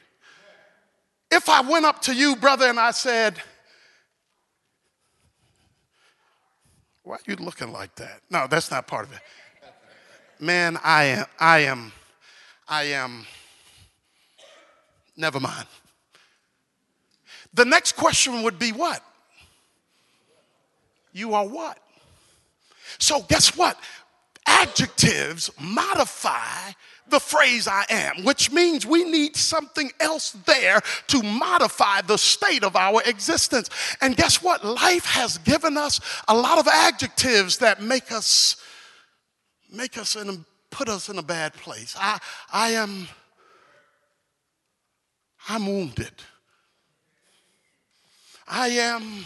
If 1.31 1.47
I 1.47 1.61
went 1.61 1.85
up 1.85 2.01
to 2.03 2.13
you, 2.13 2.35
brother, 2.35 2.67
and 2.67 2.79
I 2.79 2.91
said, 2.91 3.41
Why 7.03 7.15
are 7.15 7.21
you 7.25 7.37
looking 7.37 7.71
like 7.71 7.95
that? 7.95 8.21
No, 8.29 8.45
that's 8.47 8.69
not 8.69 8.85
part 8.85 9.07
of 9.07 9.13
it. 9.13 9.19
Man, 10.39 10.77
I 10.83 11.05
am, 11.05 11.25
I 11.39 11.59
am, 11.59 11.91
I 12.67 12.83
am, 12.83 13.25
never 15.17 15.39
mind. 15.39 15.65
The 17.51 17.65
next 17.65 17.93
question 17.93 18.43
would 18.43 18.59
be 18.59 18.71
what? 18.71 19.03
You 21.11 21.33
are 21.33 21.47
what? 21.47 21.79
So, 22.99 23.23
guess 23.23 23.57
what? 23.57 23.79
Adjectives 24.49 25.51
modify 25.59 26.71
the 27.07 27.19
phrase 27.19 27.67
I 27.67 27.85
am, 27.89 28.23
which 28.23 28.51
means 28.51 28.85
we 28.85 29.03
need 29.03 29.35
something 29.35 29.91
else 29.99 30.31
there 30.45 30.81
to 31.07 31.23
modify 31.23 32.01
the 32.01 32.17
state 32.17 32.63
of 32.63 32.75
our 32.75 33.01
existence. 33.05 33.69
And 34.01 34.15
guess 34.15 34.41
what? 34.41 34.63
Life 34.63 35.05
has 35.05 35.37
given 35.39 35.77
us 35.77 35.99
a 36.27 36.35
lot 36.35 36.59
of 36.59 36.67
adjectives 36.67 37.57
that 37.59 37.81
make 37.81 38.11
us 38.11 38.57
make 39.71 39.97
us 39.97 40.15
in 40.15 40.29
a, 40.29 40.37
put 40.71 40.89
us 40.89 41.09
in 41.09 41.17
a 41.19 41.23
bad 41.23 41.53
place. 41.53 41.95
I 41.97 42.19
I 42.51 42.69
am 42.71 43.07
I'm 45.47 45.65
wounded. 45.65 46.13
I 48.47 48.69
am 48.69 49.25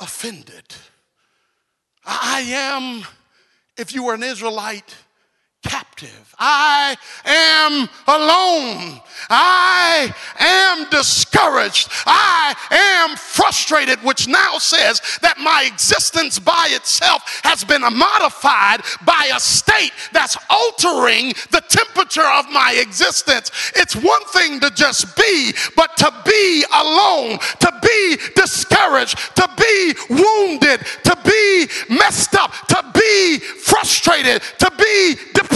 offended. 0.00 0.74
I 2.04 2.40
am 2.40 3.04
if 3.76 3.94
you 3.94 4.04
were 4.04 4.14
an 4.14 4.22
Israelite 4.22 4.94
captive. 5.66 6.34
I 6.38 6.96
am 7.24 7.88
alone. 8.06 9.00
I 9.30 10.14
am 10.38 10.88
discouraged. 10.90 11.88
I 12.06 12.54
am 12.70 13.16
frustrated, 13.16 13.98
which 14.00 14.28
now 14.28 14.58
says 14.58 15.00
that 15.22 15.38
my 15.38 15.64
existence 15.66 16.38
by 16.38 16.68
itself 16.70 17.22
has 17.42 17.64
been 17.64 17.82
modified 17.82 18.82
by 19.04 19.30
a 19.34 19.40
state 19.40 19.92
that's 20.12 20.36
altering 20.50 21.28
the 21.50 21.62
temperature 21.68 22.26
of 22.38 22.50
my 22.50 22.76
existence. 22.80 23.50
It's 23.74 23.96
one 23.96 24.24
thing 24.26 24.60
to 24.60 24.70
just 24.70 25.16
be, 25.16 25.52
but 25.74 25.96
to 25.98 26.12
be 26.24 26.64
alone, 26.74 27.38
to 27.60 27.72
be 27.82 28.16
discouraged, 28.36 29.18
to 29.36 29.48
be 29.58 29.94
wounded, 30.10 30.80
to 31.04 31.16
be 31.24 31.68
messed 31.88 32.34
up, 32.34 32.52
to 32.68 32.84
be 32.94 33.38
frustrated, 33.38 34.42
to 34.58 34.70
be 34.78 35.16
depressed, 35.32 35.55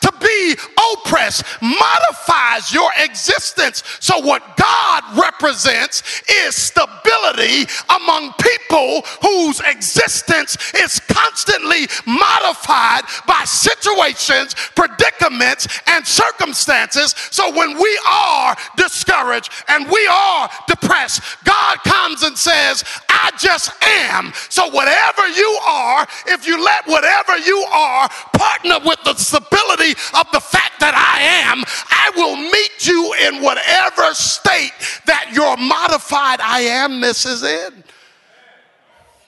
to 0.00 0.12
be 0.20 0.56
oppressed 0.92 1.44
modifies 1.60 2.72
your 2.72 2.90
existence. 2.98 3.82
So, 4.00 4.18
what 4.18 4.56
God 4.56 5.02
represents 5.16 6.22
is 6.28 6.56
stability 6.56 7.66
among 7.94 8.32
people 8.34 9.02
whose 9.20 9.60
existence 9.60 10.56
is 10.74 11.00
constantly 11.00 11.86
modified 12.06 13.02
by 13.26 13.42
situations, 13.44 14.54
predicaments, 14.74 15.68
and 15.86 16.06
circumstances. 16.06 17.14
So, 17.30 17.52
when 17.56 17.76
we 17.78 18.00
are 18.10 18.56
discouraged 18.76 19.52
and 19.68 19.88
we 19.88 20.06
are 20.06 20.48
depressed, 20.68 21.22
God 21.44 21.78
comes 21.84 22.22
and 22.22 22.36
says, 22.36 22.84
I 23.08 23.30
just 23.38 23.70
am. 23.82 24.32
So, 24.48 24.68
whatever 24.70 25.28
you 25.28 25.58
are, 25.66 26.06
if 26.26 26.46
you 26.46 26.62
let 26.62 26.86
whatever 26.86 27.38
you 27.38 27.58
are 27.72 28.08
partner 28.32 28.78
with 28.84 29.02
the 29.04 29.14
of 29.30 30.26
the 30.32 30.40
fact 30.40 30.80
that 30.80 30.94
I 30.94 31.50
am, 31.50 31.62
I 31.90 32.10
will 32.16 32.36
meet 32.36 32.86
you 32.86 33.14
in 33.26 33.42
whatever 33.42 34.14
state 34.14 34.72
that 35.06 35.30
your 35.32 35.56
modified 35.56 36.40
I 36.40 36.64
amness 36.64 37.26
is 37.26 37.42
in. 37.42 37.84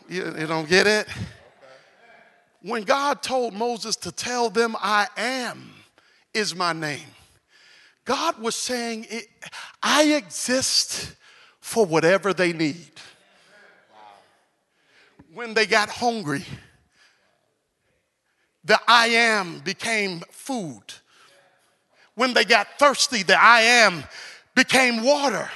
You, 0.08 0.34
you 0.38 0.46
don't 0.46 0.68
get 0.68 0.86
it? 0.86 1.08
When 2.62 2.82
God 2.82 3.22
told 3.22 3.52
Moses 3.52 3.94
to 3.96 4.12
tell 4.12 4.48
them, 4.48 4.74
I 4.80 5.06
am 5.16 5.70
is 6.32 6.54
my 6.54 6.72
name, 6.72 7.06
God 8.04 8.38
was 8.40 8.56
saying, 8.56 9.06
I 9.82 10.04
exist 10.14 11.14
for 11.60 11.86
whatever 11.86 12.34
they 12.34 12.52
need. 12.52 12.90
When 15.32 15.54
they 15.54 15.66
got 15.66 15.88
hungry, 15.88 16.44
the 18.64 18.78
I 18.88 19.08
am 19.08 19.60
became 19.60 20.20
food. 20.30 20.82
When 22.14 22.32
they 22.32 22.44
got 22.44 22.78
thirsty, 22.78 23.22
the 23.22 23.40
I 23.40 23.60
am 23.60 24.04
became 24.54 25.02
water 25.02 25.50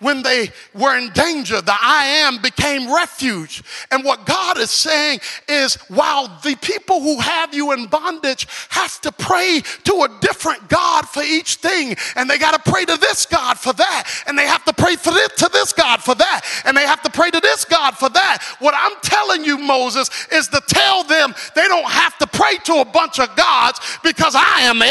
when 0.00 0.22
they 0.22 0.50
were 0.74 0.96
in 0.96 1.10
danger, 1.10 1.60
the 1.60 1.76
I 1.78 2.04
am 2.24 2.42
became 2.42 2.92
refuge. 2.92 3.62
And 3.90 4.04
what 4.04 4.26
God 4.26 4.58
is 4.58 4.70
saying 4.70 5.20
is 5.48 5.76
while 5.88 6.26
the 6.42 6.56
people 6.56 7.00
who 7.00 7.20
have 7.20 7.54
you 7.54 7.72
in 7.72 7.86
bondage 7.86 8.48
have 8.70 9.00
to 9.02 9.12
pray 9.12 9.62
to 9.84 9.92
a 10.02 10.18
different 10.20 10.68
God 10.68 11.06
for 11.08 11.22
each 11.22 11.56
thing, 11.56 11.96
and 12.16 12.28
they 12.28 12.38
got 12.38 12.62
to 12.62 12.70
pray 12.70 12.84
to 12.84 12.96
this 12.96 13.26
God 13.26 13.58
for 13.58 13.72
that, 13.74 14.08
and 14.26 14.36
they 14.36 14.46
have 14.46 14.64
to 14.64 14.72
pray 14.72 14.96
for 14.96 15.10
this, 15.10 15.28
to 15.36 15.48
this 15.52 15.72
God 15.72 16.02
for 16.02 16.14
that, 16.14 16.44
and 16.64 16.76
they 16.76 16.86
have 16.86 17.02
to 17.02 17.10
pray 17.10 17.30
to 17.30 17.40
this 17.40 17.64
God 17.64 17.96
for 17.96 18.08
that. 18.08 18.42
What 18.58 18.74
I'm 18.76 18.98
telling 19.02 19.44
you, 19.44 19.58
Moses, 19.58 20.10
is 20.32 20.48
to 20.48 20.60
tell 20.66 21.04
them 21.04 21.34
they 21.54 21.68
don't 21.68 21.88
have 21.88 22.16
to 22.18 22.26
pray 22.26 22.56
to 22.64 22.80
a 22.80 22.84
bunch 22.84 23.20
of 23.20 23.34
gods 23.36 23.80
because 24.02 24.34
I 24.36 24.62
am 24.62 24.82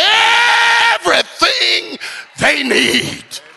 everything 1.02 1.98
they 2.40 2.64
need. 2.64 3.49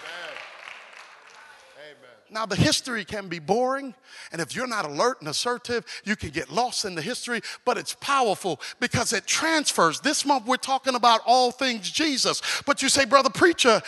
Now, 2.32 2.46
the 2.46 2.56
history 2.56 3.04
can 3.04 3.28
be 3.28 3.38
boring, 3.38 3.94
and 4.32 4.40
if 4.40 4.56
you're 4.56 4.66
not 4.66 4.86
alert 4.86 5.20
and 5.20 5.28
assertive, 5.28 5.84
you 6.04 6.16
can 6.16 6.30
get 6.30 6.50
lost 6.50 6.86
in 6.86 6.94
the 6.94 7.02
history, 7.02 7.42
but 7.66 7.76
it's 7.76 7.94
powerful 7.94 8.60
because 8.80 9.12
it 9.12 9.26
transfers. 9.26 10.00
This 10.00 10.24
month, 10.24 10.46
we're 10.46 10.56
talking 10.56 10.94
about 10.94 11.20
all 11.26 11.50
things 11.50 11.90
Jesus. 11.90 12.40
But 12.64 12.80
you 12.80 12.88
say, 12.88 13.04
Brother 13.04 13.28
Preacher, 13.28 13.82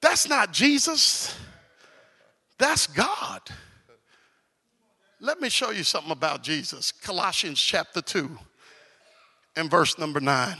that's 0.00 0.28
not 0.28 0.52
Jesus, 0.52 1.38
that's 2.58 2.88
God. 2.88 3.42
Let 5.20 5.40
me 5.40 5.48
show 5.48 5.70
you 5.70 5.84
something 5.84 6.12
about 6.12 6.42
Jesus. 6.42 6.92
Colossians 6.92 7.60
chapter 7.60 8.00
2 8.00 8.38
and 9.56 9.70
verse 9.70 9.98
number 9.98 10.20
9. 10.20 10.56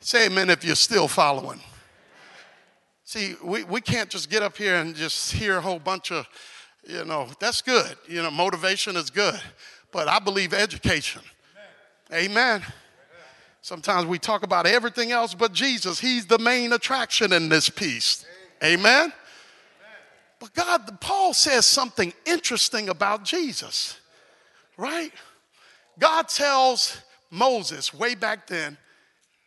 Say 0.00 0.26
amen 0.26 0.50
if 0.50 0.64
you're 0.64 0.74
still 0.74 1.08
following. 1.08 1.60
See, 3.06 3.36
we, 3.40 3.62
we 3.62 3.80
can't 3.80 4.10
just 4.10 4.28
get 4.28 4.42
up 4.42 4.56
here 4.56 4.74
and 4.74 4.92
just 4.92 5.32
hear 5.32 5.58
a 5.58 5.60
whole 5.60 5.78
bunch 5.78 6.10
of, 6.10 6.26
you 6.84 7.04
know, 7.04 7.28
that's 7.38 7.62
good. 7.62 7.96
You 8.08 8.20
know, 8.20 8.32
motivation 8.32 8.96
is 8.96 9.10
good. 9.10 9.40
But 9.92 10.08
I 10.08 10.18
believe 10.18 10.52
education. 10.52 11.22
Amen. 12.10 12.32
Amen. 12.32 12.62
Sometimes 13.62 14.06
we 14.06 14.18
talk 14.18 14.42
about 14.42 14.66
everything 14.66 15.12
else 15.12 15.34
but 15.34 15.52
Jesus. 15.52 16.00
He's 16.00 16.26
the 16.26 16.38
main 16.40 16.72
attraction 16.72 17.32
in 17.32 17.48
this 17.48 17.68
piece. 17.68 18.26
Amen. 18.62 19.12
But 20.40 20.52
God, 20.52 21.00
Paul 21.00 21.32
says 21.32 21.64
something 21.64 22.12
interesting 22.24 22.88
about 22.88 23.22
Jesus, 23.24 24.00
right? 24.76 25.12
God 25.96 26.28
tells 26.28 27.00
Moses 27.30 27.94
way 27.94 28.16
back 28.16 28.48
then, 28.48 28.76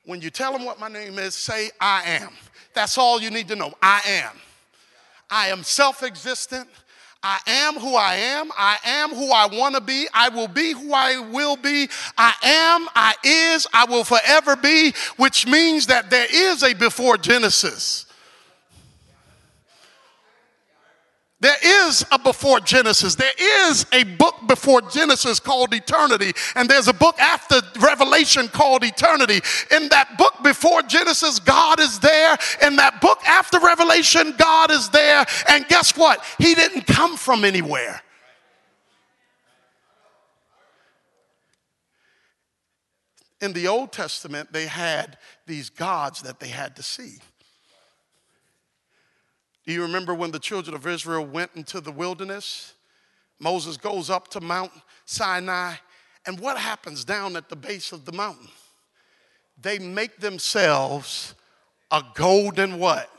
when 0.05 0.21
you 0.21 0.29
tell 0.29 0.55
him 0.55 0.63
what 0.63 0.79
my 0.79 0.87
name 0.87 1.19
is, 1.19 1.35
say, 1.35 1.71
I 1.79 2.03
am. 2.05 2.31
That's 2.79 2.97
all 2.97 3.21
you 3.21 3.29
need 3.29 3.49
to 3.49 3.57
know. 3.57 3.73
I 3.81 3.99
am. 4.07 4.31
I 5.29 5.49
am 5.49 5.63
self 5.63 6.01
existent. 6.01 6.69
I 7.21 7.37
am 7.45 7.73
who 7.73 7.93
I 7.93 8.15
am. 8.15 8.49
I 8.57 8.77
am 8.85 9.09
who 9.09 9.33
I 9.33 9.47
want 9.47 9.75
to 9.75 9.81
be. 9.81 10.07
I 10.13 10.29
will 10.29 10.47
be 10.47 10.71
who 10.71 10.93
I 10.93 11.19
will 11.19 11.57
be. 11.57 11.89
I 12.17 12.33
am, 12.41 12.87
I 12.95 13.15
is, 13.21 13.67
I 13.73 13.83
will 13.83 14.05
forever 14.05 14.55
be, 14.55 14.93
which 15.17 15.45
means 15.45 15.87
that 15.87 16.09
there 16.09 16.27
is 16.31 16.63
a 16.63 16.73
before 16.73 17.17
Genesis. 17.17 18.05
There 21.41 21.55
is 21.63 22.05
a 22.11 22.19
before 22.19 22.59
Genesis. 22.59 23.15
There 23.15 23.31
is 23.39 23.85
a 23.93 24.03
book 24.03 24.35
before 24.45 24.81
Genesis 24.81 25.39
called 25.39 25.73
Eternity, 25.73 26.33
and 26.55 26.69
there's 26.69 26.89
a 26.89 26.93
book 26.93 27.17
after 27.17 27.61
Revelation 27.79 28.49
called 28.49 28.83
Eternity. 28.83 29.39
In 29.71 29.87
that 29.89 30.17
book 30.17 30.33
before 30.43 30.81
Genesis, 30.81 31.39
God 31.39 31.79
is 31.79 31.99
there. 31.99 32.37
In 32.61 32.75
that 32.75 32.99
book 32.99 33.19
after 33.25 33.57
Revelation, 33.59 34.33
God 34.37 34.69
is 34.69 34.89
there. 34.89 35.25
And 35.47 35.65
guess 35.69 35.95
what? 35.95 36.23
He 36.39 36.55
didn't 36.55 36.85
come 36.85 37.15
from 37.15 37.45
anywhere. 37.45 38.01
In 43.39 43.53
the 43.53 43.69
Old 43.69 43.93
Testament, 43.93 44.51
they 44.51 44.65
had 44.65 45.17
these 45.47 45.69
gods 45.69 46.21
that 46.23 46.41
they 46.41 46.49
had 46.49 46.75
to 46.75 46.83
see. 46.83 47.19
Do 49.69 49.75
you 49.75 49.83
remember 49.83 50.15
when 50.15 50.31
the 50.31 50.39
children 50.39 50.75
of 50.75 50.87
Israel 50.87 51.23
went 51.23 51.51
into 51.53 51.79
the 51.79 51.91
wilderness? 51.91 52.73
Moses 53.39 53.77
goes 53.77 54.09
up 54.09 54.27
to 54.29 54.41
Mount 54.41 54.71
Sinai, 55.05 55.75
and 56.25 56.39
what 56.39 56.57
happens 56.57 57.05
down 57.05 57.35
at 57.35 57.49
the 57.49 57.55
base 57.55 57.91
of 57.91 58.03
the 58.03 58.11
mountain? 58.11 58.47
They 59.61 59.77
make 59.77 60.17
themselves 60.17 61.35
a 61.91 62.01
golden 62.15 62.79
what? 62.79 63.11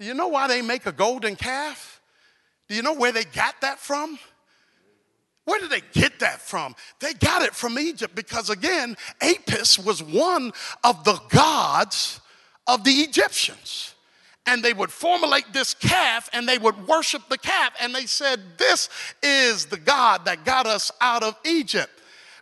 Do 0.00 0.06
you 0.06 0.14
know 0.14 0.26
why 0.26 0.48
they 0.48 0.60
make 0.60 0.86
a 0.86 0.92
golden 0.92 1.36
calf? 1.36 2.00
Do 2.68 2.74
you 2.74 2.82
know 2.82 2.94
where 2.94 3.12
they 3.12 3.22
got 3.22 3.60
that 3.60 3.78
from? 3.78 4.18
Where 5.44 5.60
did 5.60 5.70
they 5.70 5.82
get 5.92 6.18
that 6.18 6.40
from? 6.40 6.74
They 6.98 7.14
got 7.14 7.42
it 7.42 7.54
from 7.54 7.78
Egypt 7.78 8.16
because, 8.16 8.50
again, 8.50 8.96
Apis 9.22 9.78
was 9.78 10.02
one 10.02 10.52
of 10.82 11.04
the 11.04 11.20
gods 11.28 12.20
of 12.66 12.82
the 12.82 12.90
Egyptians 12.90 13.93
and 14.46 14.62
they 14.62 14.72
would 14.72 14.90
formulate 14.90 15.52
this 15.52 15.74
calf 15.74 16.28
and 16.32 16.48
they 16.48 16.58
would 16.58 16.86
worship 16.86 17.22
the 17.28 17.38
calf. 17.38 17.72
And 17.80 17.94
they 17.94 18.06
said, 18.06 18.40
This 18.58 18.88
is 19.22 19.66
the 19.66 19.78
God 19.78 20.26
that 20.26 20.44
got 20.44 20.66
us 20.66 20.92
out 21.00 21.22
of 21.22 21.36
Egypt. 21.44 21.90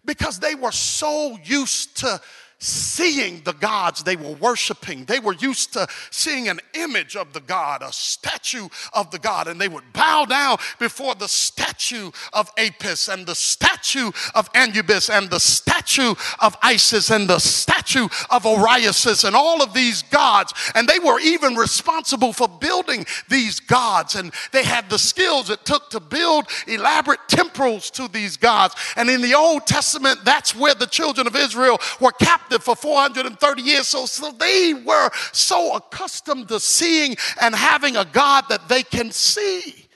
Because 0.05 0.41
they 0.41 0.57
were 0.57 0.73
so 0.73 1.39
used 1.45 1.99
to 1.99 2.21
seeing 2.63 3.43
the 3.43 3.53
gods 3.55 4.03
they 4.03 4.17
were 4.17 4.35
worshiping. 4.35 5.05
They 5.05 5.19
were 5.19 5.35
used 5.35 5.73
to 5.73 5.89
seeing 6.11 6.49
an 6.49 6.61
image 6.75 7.17
of 7.17 7.33
the 7.33 7.41
God, 7.41 7.83
a 7.83 7.93
statue 7.93 8.69
of 8.93 9.11
the 9.11 9.19
God, 9.19 9.49
and 9.49 9.61
they 9.61 9.69
would 9.69 9.93
bow 9.93 10.25
down 10.25 10.59
before 10.79 11.15
the 11.15 11.27
statue 11.27 12.11
of 12.33 12.51
Apis 12.57 13.09
and 13.09 13.27
the 13.27 13.35
statue 13.35 14.13
of 14.35 14.49
Anubis 14.55 15.11
and 15.11 15.29
the 15.29 15.41
statue 15.41 16.15
of 16.41 16.57
Isis 16.63 17.11
and 17.11 17.29
the 17.29 17.41
statue 17.41 18.09
of 18.31 18.47
Osiris 18.47 19.25
and 19.25 19.35
all 19.35 19.63
of 19.63 19.75
these 19.75 20.03
gods. 20.03 20.55
And 20.75 20.89
they 20.89 21.01
were 21.01 21.19
even 21.21 21.57
responsible 21.57 22.33
for 22.33 22.49
building 22.49 23.05
these 23.29 23.59
gods, 23.59 24.15
and 24.15 24.33
they 24.53 24.65
had 24.65 24.89
the 24.89 24.99
skills 24.99 25.51
it 25.51 25.65
took 25.65 25.91
to 25.91 26.01
build 26.01 26.47
elaborate 26.69 27.21
temples 27.29 27.91
to 27.91 28.07
these 28.09 28.37
gods. 28.37 28.75
And 28.97 29.11
in 29.11 29.21
the 29.21 29.35
Old 29.35 29.67
Testament, 29.67 30.21
that's 30.25 30.55
where 30.55 30.75
the 30.75 30.87
children 30.87 31.27
of 31.27 31.35
Israel 31.35 31.81
were 32.01 32.13
captive 32.13 32.52
captive 32.53 32.65
for 32.65 32.77
430 32.77 33.63
years. 33.63 33.89
So, 33.89 34.07
so 34.07 34.33
they 34.33 34.75
were 34.75 35.11
so 35.33 35.77
accustomed 35.77 36.49
to 36.49 36.61
seeing 36.61 37.17
and 37.41 37.55
having 37.55 37.97
a 37.97 38.05
God 38.05 38.45
that 38.49 38.69
they 38.69 38.83
can 38.83 39.11
see. 39.11 39.89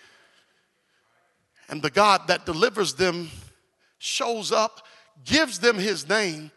And 1.69 1.83
the 1.83 1.91
God 1.91 2.29
that 2.29 2.47
delivers 2.47 2.95
them 2.95 3.31
shows 3.99 4.53
up, 4.53 4.87
gives 5.25 5.59
them 5.59 5.77
his 5.77 6.09
name, 6.09 6.51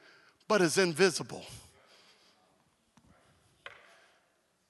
but 0.47 0.61
is 0.61 0.77
invisible. 0.77 1.43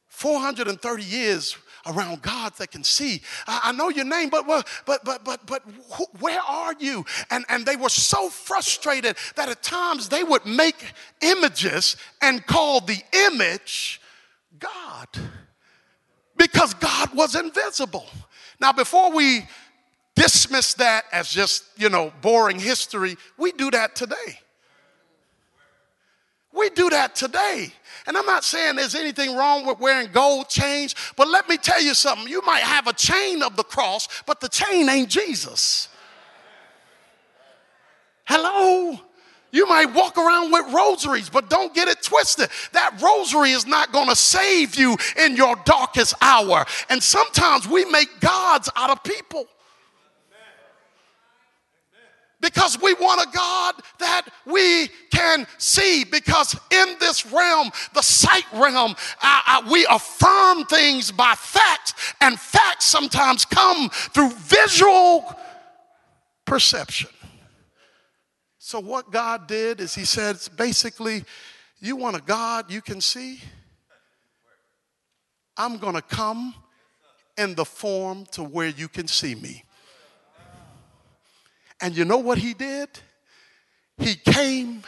430 0.08 1.04
years 1.04 1.58
around 1.90 2.22
God 2.22 2.54
that 2.58 2.72
can 2.72 2.84
see. 2.84 3.22
I, 3.48 3.62
I 3.66 3.72
know 3.72 3.90
your 3.90 4.06
name, 4.06 4.30
but 4.30 4.48
but 4.48 4.68
but 5.04 5.26
but 5.26 5.46
but 5.46 5.64
wh- 5.92 6.22
where 6.22 6.40
are 6.42 6.74
you? 6.80 7.06
And 7.30 7.46
and 7.50 7.66
they 7.66 7.76
were 7.76 7.90
so 7.90 8.30
frustrated 8.30 9.18
that 9.36 9.50
at 9.50 9.64
times 9.64 10.10
they 10.10 10.24
would 10.24 10.46
make 10.46 10.94
images 11.22 11.98
and 12.22 12.46
call 12.46 12.82
the 12.82 13.02
image 13.28 14.02
God 14.60 15.08
because 16.38 16.74
God 16.76 17.14
was 17.14 17.36
invisible. 17.36 18.08
Now, 18.60 18.74
before 18.74 19.12
we 19.12 19.48
dismiss 20.16 20.74
that 20.76 21.06
as 21.12 21.30
just 21.30 21.66
you 21.78 21.90
know 21.90 22.12
boring 22.22 22.60
history, 22.60 23.18
we 23.38 23.52
do 23.52 23.72
that 23.72 23.96
today. 23.96 24.40
We 26.60 26.70
do 26.72 26.90
that 26.90 27.16
today. 27.16 27.74
And 28.06 28.18
I'm 28.18 28.26
not 28.26 28.44
saying 28.44 28.76
there's 28.76 28.96
anything 28.96 29.36
wrong 29.36 29.66
with 29.66 29.80
wearing 29.80 30.12
gold 30.12 30.50
chains, 30.50 30.94
but 31.16 31.30
let 31.30 31.48
me 31.48 31.58
tell 31.58 31.82
you 31.82 31.94
something. 31.94 32.28
You 32.28 32.42
might 32.42 32.64
have 32.64 32.88
a 32.88 32.94
chain 32.94 33.42
of 33.42 33.56
the 33.56 33.64
cross, 33.64 34.08
but 34.26 34.42
the 34.42 34.50
chain 34.50 34.90
ain't 34.90 35.10
Jesus. 35.10 35.88
Hello? 38.26 39.00
You 39.52 39.68
might 39.68 39.94
walk 39.94 40.18
around 40.18 40.52
with 40.52 40.72
rosaries, 40.74 41.30
but 41.30 41.50
don't 41.50 41.74
get 41.74 41.88
it 41.88 42.04
twisted. 42.04 42.50
That 42.74 43.02
rosary 43.02 43.52
is 43.52 43.66
not 43.66 43.92
going 43.92 44.10
to 44.10 44.16
save 44.16 44.76
you 44.76 44.98
in 45.18 45.36
your 45.36 45.56
darkest 45.66 46.14
hour. 46.22 46.66
And 46.90 47.02
sometimes 47.02 47.68
we 47.68 47.86
make 47.86 48.20
gods 48.20 48.70
out 48.76 48.90
of 48.90 49.04
people. 49.04 49.48
Because 52.42 52.82
we 52.82 52.94
want 52.94 53.22
a 53.22 53.36
God 53.36 53.76
that 54.00 54.28
we 54.46 54.88
can 55.12 55.46
see. 55.58 56.06
Because 56.06 56.56
in 56.72 56.96
this 57.00 57.26
realm, 57.32 57.72
the 57.94 58.02
sight 58.02 58.46
realm, 58.54 58.96
uh, 59.22 59.42
uh, 59.48 59.62
we 59.70 59.86
affirm 59.90 60.66
things 60.66 61.12
by 61.12 61.36
facts, 61.36 62.14
and 62.22 62.40
facts 62.40 62.86
sometimes 62.86 63.46
come 63.46 63.90
through 63.90 64.32
visual 64.32 65.36
perception. 66.46 67.10
So, 68.58 68.80
what 68.80 69.12
God 69.12 69.48
did 69.48 69.82
is 69.82 69.96
He 69.96 70.06
said, 70.06 70.38
basically, 70.56 71.24
you 71.80 71.96
want 71.96 72.16
a 72.16 72.22
God 72.22 72.72
you 72.72 72.82
can 72.82 73.02
see? 73.02 73.40
I'm 75.58 75.78
going 75.78 75.96
to 75.96 76.02
come 76.02 76.54
in 77.38 77.56
the 77.56 77.66
form 77.66 78.26
to 78.32 78.44
where 78.44 78.68
you 78.68 78.88
can 78.88 79.08
see 79.08 79.36
me. 79.36 79.64
And 81.82 81.96
you 81.96 82.06
know 82.06 82.18
what 82.18 82.38
he 82.38 82.54
did? 82.54 82.90
He 83.98 84.16
came 84.16 84.84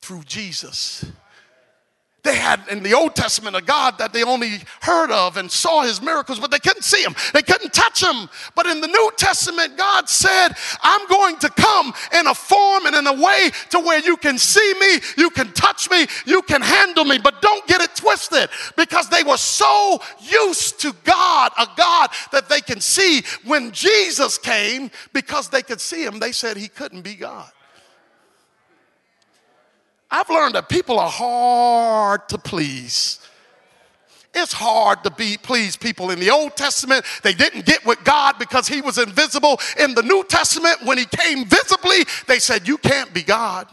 through 0.00 0.22
Jesus. 0.24 1.04
They 2.24 2.34
had 2.34 2.60
in 2.68 2.82
the 2.82 2.94
Old 2.94 3.14
Testament 3.14 3.54
a 3.54 3.62
God 3.62 3.98
that 3.98 4.12
they 4.12 4.24
only 4.24 4.58
heard 4.80 5.12
of 5.12 5.36
and 5.36 5.50
saw 5.50 5.82
his 5.82 6.02
miracles, 6.02 6.40
but 6.40 6.50
they 6.50 6.58
couldn't 6.58 6.82
see 6.82 7.02
him. 7.02 7.14
They 7.32 7.42
couldn't 7.42 7.72
touch 7.72 8.02
him. 8.02 8.28
But 8.56 8.66
in 8.66 8.80
the 8.80 8.88
New 8.88 9.10
Testament, 9.16 9.76
God 9.76 10.08
said, 10.08 10.48
I'm 10.82 11.06
going 11.06 11.36
to 11.36 11.48
come 11.50 11.94
in 12.12 12.26
a 12.26 12.34
form 12.34 12.86
and 12.86 12.96
in 12.96 13.06
a 13.06 13.12
way 13.12 13.50
to 13.70 13.78
where 13.78 14.00
you 14.00 14.16
can 14.16 14.36
see 14.36 14.74
me, 14.80 14.98
you 15.16 15.30
can 15.30 15.52
touch 15.52 15.88
me, 15.90 16.06
you 16.26 16.42
can 16.42 16.60
handle 16.60 17.04
me. 17.04 17.18
But 17.18 17.40
don't 17.40 17.66
get 17.68 17.80
it 17.80 17.94
twisted 17.94 18.50
because 18.76 19.08
they 19.08 19.22
were 19.22 19.36
so 19.36 20.00
used 20.20 20.80
to 20.80 20.94
God, 21.04 21.52
a 21.56 21.68
God 21.76 22.10
that 22.32 22.48
they 22.48 22.60
can 22.60 22.80
see. 22.80 23.22
When 23.44 23.70
Jesus 23.70 24.38
came, 24.38 24.90
because 25.12 25.48
they 25.48 25.62
could 25.62 25.80
see 25.80 26.04
him, 26.04 26.18
they 26.18 26.32
said 26.32 26.56
he 26.56 26.68
couldn't 26.68 27.02
be 27.02 27.14
God. 27.14 27.50
I've 30.10 30.30
learned 30.30 30.54
that 30.54 30.68
people 30.68 30.98
are 30.98 31.10
hard 31.10 32.28
to 32.30 32.38
please. 32.38 33.20
It's 34.34 34.52
hard 34.52 35.02
to 35.04 35.10
be 35.10 35.36
please 35.42 35.76
people 35.76 36.10
in 36.10 36.20
the 36.20 36.30
Old 36.30 36.56
Testament. 36.56 37.04
They 37.22 37.32
didn't 37.32 37.64
get 37.66 37.84
with 37.84 38.02
God 38.04 38.36
because 38.38 38.68
he 38.68 38.80
was 38.80 38.98
invisible. 38.98 39.58
In 39.78 39.94
the 39.94 40.02
New 40.02 40.24
Testament, 40.24 40.78
when 40.84 40.98
he 40.98 41.06
came 41.06 41.44
visibly, 41.44 42.04
they 42.26 42.38
said, 42.38 42.68
You 42.68 42.78
can't 42.78 43.12
be 43.12 43.22
God. 43.22 43.68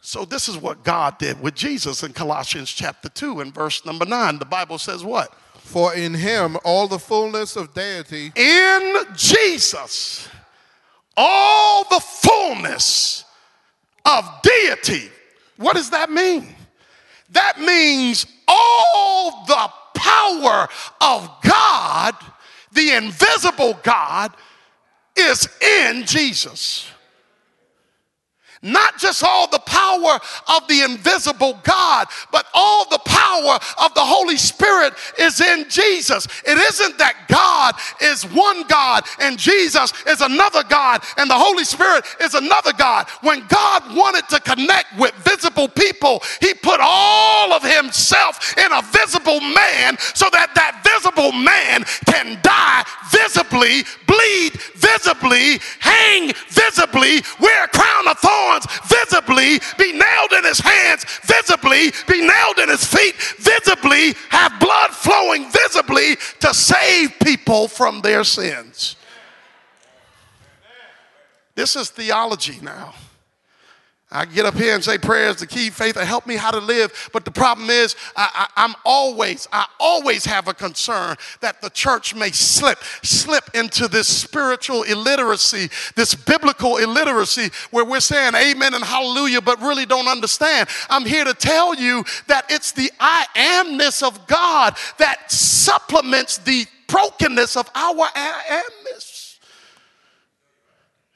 So 0.00 0.24
this 0.24 0.48
is 0.48 0.56
what 0.56 0.84
God 0.84 1.18
did 1.18 1.40
with 1.40 1.56
Jesus 1.56 2.04
in 2.04 2.12
Colossians 2.12 2.70
chapter 2.70 3.08
2 3.08 3.40
and 3.40 3.52
verse 3.52 3.84
number 3.84 4.04
9. 4.04 4.38
The 4.38 4.44
Bible 4.44 4.78
says 4.78 5.02
what? 5.02 5.34
For 5.58 5.94
in 5.94 6.14
him 6.14 6.56
all 6.64 6.86
the 6.86 7.00
fullness 7.00 7.56
of 7.56 7.74
deity. 7.74 8.30
In 8.36 8.94
Jesus, 9.16 10.28
all 11.16 11.82
the 11.90 11.98
fullness 11.98 13.24
of 14.06 14.24
deity. 14.42 15.10
What 15.56 15.74
does 15.74 15.90
that 15.90 16.10
mean? 16.10 16.54
That 17.30 17.60
means 17.60 18.26
all 18.46 19.44
the 19.46 19.70
power 19.94 20.68
of 21.00 21.30
God, 21.42 22.14
the 22.72 22.92
invisible 22.92 23.78
God, 23.82 24.32
is 25.16 25.48
in 25.60 26.04
Jesus. 26.04 26.88
Not 28.62 28.98
just 28.98 29.22
all 29.22 29.48
the 29.48 29.58
power 29.60 30.18
of 30.48 30.66
the 30.68 30.82
invisible 30.82 31.60
God, 31.62 32.06
but 32.32 32.46
all 32.54 32.88
the 32.88 32.98
power 33.04 33.58
of 33.84 33.94
the 33.94 34.00
Holy 34.00 34.36
Spirit 34.36 34.94
is 35.18 35.40
in 35.40 35.68
Jesus. 35.68 36.26
It 36.46 36.58
isn't 36.58 36.98
that 36.98 37.26
God 37.28 37.74
is 38.00 38.24
one 38.24 38.66
God 38.66 39.04
and 39.20 39.38
Jesus 39.38 39.92
is 40.06 40.20
another 40.20 40.62
God 40.64 41.02
and 41.18 41.28
the 41.28 41.34
Holy 41.34 41.64
Spirit 41.64 42.04
is 42.20 42.34
another 42.34 42.72
God. 42.72 43.08
When 43.22 43.46
God 43.48 43.82
wanted 43.94 44.28
to 44.30 44.40
connect 44.40 44.98
with 44.98 45.14
visible 45.16 45.68
people, 45.68 46.22
He 46.40 46.54
put 46.54 46.80
all 46.80 47.52
of 47.52 47.62
Himself 47.62 48.56
in 48.56 48.72
a 48.72 48.82
visible 48.82 49.40
man 49.40 49.98
so 50.14 50.28
that 50.32 50.54
that 50.54 50.82
visible 50.82 51.32
man 51.32 51.84
can 52.06 52.38
die 52.42 52.84
visibly, 53.10 53.84
bleed 54.06 54.52
visibly, 54.76 55.58
hang 55.80 56.32
visibly, 56.48 57.22
wear 57.40 57.64
a 57.64 57.68
crown 57.68 58.08
of 58.08 58.18
thorns 58.18 58.45
thorns 58.46 58.66
visibly, 58.84 59.58
be 59.78 59.92
nailed 59.92 60.32
in 60.38 60.44
his 60.44 60.58
hands 60.58 61.04
visibly, 61.22 61.92
be 62.08 62.26
nailed 62.26 62.58
in 62.58 62.68
his 62.68 62.84
feet 62.84 63.14
visibly, 63.38 64.14
have 64.30 64.58
blood 64.60 64.90
flowing 64.90 65.50
visibly 65.50 66.16
to 66.40 66.54
save 66.54 67.12
people 67.22 67.68
from 67.68 68.00
their 68.00 68.24
sins. 68.24 68.96
This 71.54 71.74
is 71.74 71.90
theology 71.90 72.58
now. 72.62 72.94
I 74.08 74.24
get 74.24 74.46
up 74.46 74.54
here 74.54 74.72
and 74.72 74.84
say 74.84 74.98
prayers 74.98 75.36
to 75.36 75.48
keep 75.48 75.72
faith 75.72 75.96
and 75.96 76.06
help 76.06 76.28
me 76.28 76.36
how 76.36 76.52
to 76.52 76.60
live. 76.60 77.10
But 77.12 77.24
the 77.24 77.32
problem 77.32 77.70
is, 77.70 77.96
I, 78.14 78.46
am 78.56 78.76
always, 78.84 79.48
I 79.52 79.66
always 79.80 80.24
have 80.24 80.46
a 80.46 80.54
concern 80.54 81.16
that 81.40 81.60
the 81.60 81.70
church 81.70 82.14
may 82.14 82.30
slip, 82.30 82.78
slip 83.02 83.50
into 83.52 83.88
this 83.88 84.06
spiritual 84.06 84.84
illiteracy, 84.84 85.70
this 85.96 86.14
biblical 86.14 86.76
illiteracy, 86.76 87.50
where 87.72 87.84
we're 87.84 87.98
saying 87.98 88.34
amen 88.36 88.74
and 88.74 88.84
hallelujah, 88.84 89.40
but 89.40 89.60
really 89.60 89.86
don't 89.86 90.08
understand. 90.08 90.68
I'm 90.88 91.04
here 91.04 91.24
to 91.24 91.34
tell 91.34 91.74
you 91.74 92.04
that 92.28 92.46
it's 92.48 92.70
the 92.70 92.92
I 93.00 93.26
amness 93.34 94.06
of 94.06 94.28
God 94.28 94.76
that 94.98 95.32
supplements 95.32 96.38
the 96.38 96.64
brokenness 96.86 97.56
of 97.56 97.68
our 97.74 98.06
I 98.14 98.62
amness. 98.62 99.38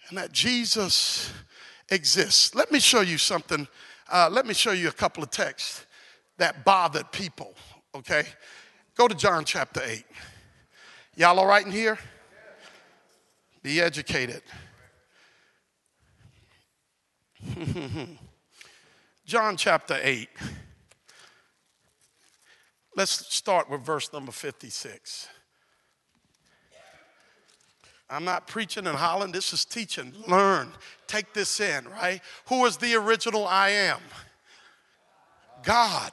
And 0.08 0.18
that 0.18 0.32
Jesus 0.32 1.32
exists. 1.90 2.54
Let 2.54 2.70
me 2.70 2.80
show 2.80 3.00
you 3.00 3.18
something. 3.18 3.66
Uh, 4.10 4.28
let 4.30 4.46
me 4.46 4.54
show 4.54 4.72
you 4.72 4.88
a 4.88 4.92
couple 4.92 5.22
of 5.22 5.30
texts 5.30 5.86
that 6.38 6.64
bothered 6.64 7.12
people, 7.12 7.54
okay? 7.94 8.24
Go 8.96 9.06
to 9.08 9.14
John 9.14 9.44
chapter 9.44 9.82
8. 9.84 10.04
Y'all 11.16 11.38
all 11.38 11.46
right 11.46 11.64
in 11.64 11.72
here? 11.72 11.98
Be 13.62 13.80
educated. 13.80 14.42
John 19.26 19.56
chapter 19.56 19.98
8. 20.00 20.28
Let's 22.96 23.34
start 23.34 23.70
with 23.70 23.82
verse 23.82 24.12
number 24.12 24.32
56. 24.32 25.28
I'm 28.10 28.24
not 28.24 28.48
preaching 28.48 28.86
in 28.86 28.94
Holland. 28.94 29.32
This 29.32 29.52
is 29.52 29.64
teaching. 29.64 30.12
Learn. 30.26 30.72
Take 31.06 31.32
this 31.32 31.60
in, 31.60 31.88
right? 31.88 32.20
Who 32.48 32.64
is 32.66 32.76
the 32.76 32.94
original 32.96 33.46
I 33.46 33.70
am? 33.70 34.00
God. 35.62 36.10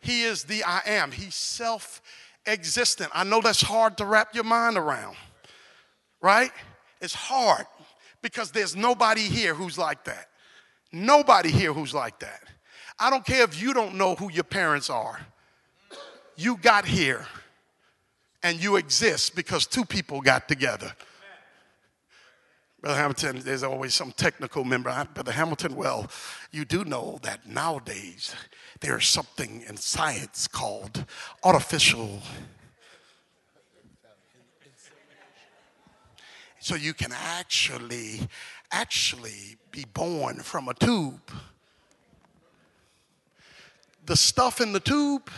He 0.00 0.22
is 0.22 0.44
the 0.44 0.62
I 0.64 0.82
am. 0.86 1.10
He's 1.10 1.34
self 1.34 2.00
existent. 2.46 3.10
I 3.12 3.24
know 3.24 3.40
that's 3.40 3.62
hard 3.62 3.96
to 3.98 4.04
wrap 4.04 4.34
your 4.34 4.44
mind 4.44 4.76
around, 4.76 5.16
right? 6.20 6.50
It's 7.00 7.14
hard 7.14 7.66
because 8.22 8.50
there's 8.50 8.76
nobody 8.76 9.22
here 9.22 9.54
who's 9.54 9.78
like 9.78 10.04
that. 10.04 10.28
Nobody 10.92 11.50
here 11.50 11.72
who's 11.72 11.92
like 11.92 12.20
that. 12.20 12.42
I 12.98 13.10
don't 13.10 13.24
care 13.24 13.42
if 13.42 13.60
you 13.60 13.74
don't 13.74 13.96
know 13.96 14.14
who 14.14 14.30
your 14.30 14.44
parents 14.44 14.88
are. 14.90 15.18
You 16.36 16.56
got 16.56 16.84
here 16.84 17.26
and 18.44 18.62
you 18.62 18.76
exist 18.76 19.34
because 19.34 19.66
two 19.66 19.86
people 19.86 20.20
got 20.20 20.46
together. 20.46 20.92
Brother 22.82 22.98
Hamilton, 22.98 23.40
there's 23.42 23.62
always 23.62 23.94
some 23.94 24.12
technical 24.12 24.64
member. 24.64 25.08
Brother 25.14 25.32
Hamilton, 25.32 25.74
well, 25.74 26.10
you 26.52 26.66
do 26.66 26.84
know 26.84 27.18
that 27.22 27.46
nowadays 27.48 28.34
there's 28.80 29.08
something 29.08 29.64
in 29.66 29.78
science 29.78 30.46
called 30.46 31.06
artificial. 31.42 32.20
So 36.60 36.74
you 36.74 36.92
can 36.92 37.12
actually, 37.12 38.28
actually 38.70 39.56
be 39.70 39.86
born 39.94 40.40
from 40.40 40.68
a 40.68 40.74
tube. 40.74 41.30
The 44.04 44.16
stuff 44.16 44.60
in 44.60 44.74
the 44.74 44.80
tube 44.80 45.30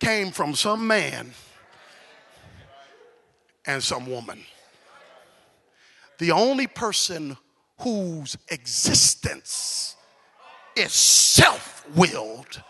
came 0.00 0.32
from 0.32 0.54
some 0.54 0.86
man 0.86 1.32
and 3.66 3.82
some 3.82 4.10
woman. 4.10 4.40
The 6.18 6.32
only 6.32 6.66
person 6.66 7.36
whose 7.78 8.36
existence 8.48 9.96
is 10.76 10.92
self 10.92 11.86
willed 11.94 12.62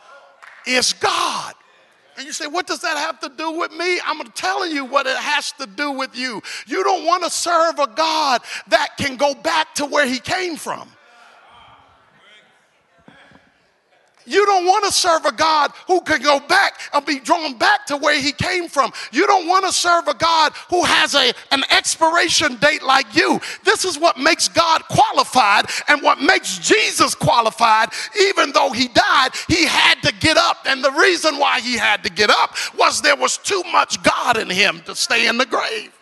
is 0.66 0.92
God. 0.92 1.54
And 2.16 2.26
you 2.26 2.32
say, 2.32 2.46
what 2.46 2.66
does 2.66 2.82
that 2.82 2.98
have 2.98 3.18
to 3.20 3.30
do 3.30 3.52
with 3.52 3.72
me? 3.72 3.98
I'm 4.04 4.20
telling 4.32 4.72
you 4.72 4.84
what 4.84 5.06
it 5.06 5.16
has 5.16 5.52
to 5.52 5.66
do 5.66 5.92
with 5.92 6.14
you. 6.14 6.42
You 6.66 6.84
don't 6.84 7.06
want 7.06 7.24
to 7.24 7.30
serve 7.30 7.78
a 7.78 7.86
God 7.86 8.42
that 8.68 8.96
can 8.98 9.16
go 9.16 9.34
back 9.34 9.74
to 9.76 9.86
where 9.86 10.06
he 10.06 10.18
came 10.18 10.56
from. 10.56 10.88
You 14.30 14.46
don't 14.46 14.64
want 14.64 14.84
to 14.84 14.92
serve 14.92 15.26
a 15.26 15.32
God 15.32 15.72
who 15.88 16.00
can 16.02 16.22
go 16.22 16.38
back 16.38 16.80
and 16.94 17.04
be 17.04 17.18
drawn 17.18 17.58
back 17.58 17.84
to 17.86 17.96
where 17.96 18.20
he 18.20 18.30
came 18.30 18.68
from. 18.68 18.92
You 19.10 19.26
don't 19.26 19.48
want 19.48 19.66
to 19.66 19.72
serve 19.72 20.06
a 20.06 20.14
God 20.14 20.52
who 20.68 20.84
has 20.84 21.14
a, 21.16 21.32
an 21.50 21.64
expiration 21.70 22.56
date 22.56 22.84
like 22.84 23.16
you. 23.16 23.40
This 23.64 23.84
is 23.84 23.98
what 23.98 24.18
makes 24.18 24.46
God 24.48 24.84
qualified 24.88 25.66
and 25.88 26.00
what 26.00 26.20
makes 26.20 26.58
Jesus 26.58 27.14
qualified. 27.16 27.88
Even 28.20 28.52
though 28.52 28.70
he 28.70 28.86
died, 28.86 29.30
he 29.48 29.66
had 29.66 30.00
to 30.02 30.14
get 30.20 30.36
up. 30.36 30.58
And 30.64 30.84
the 30.84 30.92
reason 30.92 31.38
why 31.38 31.60
he 31.60 31.76
had 31.76 32.04
to 32.04 32.10
get 32.10 32.30
up 32.30 32.54
was 32.78 33.02
there 33.02 33.16
was 33.16 33.36
too 33.36 33.62
much 33.72 34.00
God 34.04 34.36
in 34.36 34.48
him 34.48 34.80
to 34.86 34.94
stay 34.94 35.26
in 35.26 35.38
the 35.38 35.46
grave. 35.46 35.92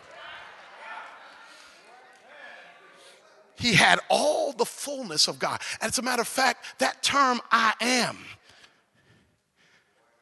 He 3.59 3.73
had 3.73 3.99
all 4.09 4.53
the 4.53 4.65
fullness 4.65 5.27
of 5.27 5.37
God. 5.39 5.61
And 5.81 5.89
as 5.91 5.97
a 5.99 6.01
matter 6.01 6.21
of 6.21 6.27
fact, 6.27 6.79
that 6.79 7.03
term 7.03 7.41
I 7.51 7.73
am, 7.81 8.17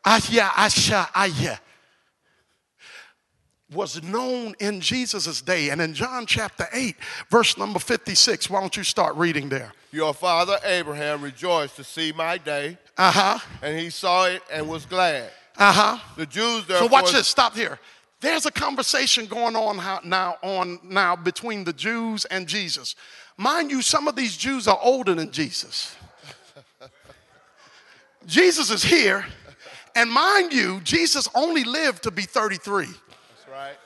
Asya, 0.06 0.48
Asha, 0.50 1.08
Aya, 1.16 1.58
was 3.74 4.02
known 4.02 4.56
in 4.60 4.80
Jesus' 4.80 5.42
day. 5.42 5.70
And 5.70 5.82
in 5.82 5.94
John 5.94 6.26
chapter 6.26 6.68
8, 6.72 6.96
verse 7.30 7.58
number 7.58 7.80
56, 7.80 8.50
why 8.50 8.62
don't 8.62 8.76
you 8.78 8.84
start 8.84 9.16
reading 9.16 9.50
there? 9.50 9.74
Your 9.92 10.14
father 10.14 10.58
Abraham 10.64 11.22
rejoiced 11.22 11.76
to 11.78 11.84
see 11.84 12.14
my 12.16 12.38
day, 12.38 12.78
Uh 12.98 13.12
huh. 13.12 13.40
and 13.62 13.78
he 13.78 13.90
saw 13.90 14.26
it 14.26 14.42
and 14.52 14.68
was 14.70 14.86
glad. 14.86 15.30
Uh 15.58 15.72
huh. 15.72 15.98
The 16.16 16.26
Jews 16.26 16.66
So 16.68 16.86
watch 16.88 17.12
this. 17.12 17.28
Stop 17.28 17.56
here. 17.56 17.80
There's 18.20 18.46
a 18.46 18.52
conversation 18.52 19.26
going 19.28 19.56
on 19.56 19.78
now 20.08 20.38
on 20.42 20.80
now 20.84 21.16
between 21.16 21.64
the 21.64 21.74
Jews 21.74 22.26
and 22.26 22.48
Jesus. 22.48 22.96
Mind 23.38 23.70
you, 23.70 23.82
some 23.84 24.08
of 24.08 24.16
these 24.16 24.36
Jews 24.36 24.68
are 24.68 24.80
older 24.82 25.14
than 25.14 25.32
Jesus. 25.32 25.96
Jesus 28.26 28.72
is 28.72 28.84
here, 28.84 29.26
and 29.96 30.10
mind 30.10 30.52
you, 30.52 30.82
Jesus 30.82 31.30
only 31.34 31.64
lived 31.64 32.04
to 32.04 32.12
be 32.12 32.24
33. 32.24 32.86
That's 32.86 32.98
right. 33.50 33.78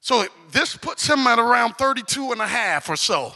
So 0.00 0.26
this 0.50 0.76
puts 0.76 1.06
him 1.08 1.20
at 1.20 1.38
around 1.38 1.74
32 1.74 2.32
and 2.32 2.40
a 2.40 2.46
half 2.46 2.90
or 2.90 2.96
so. 2.96 3.32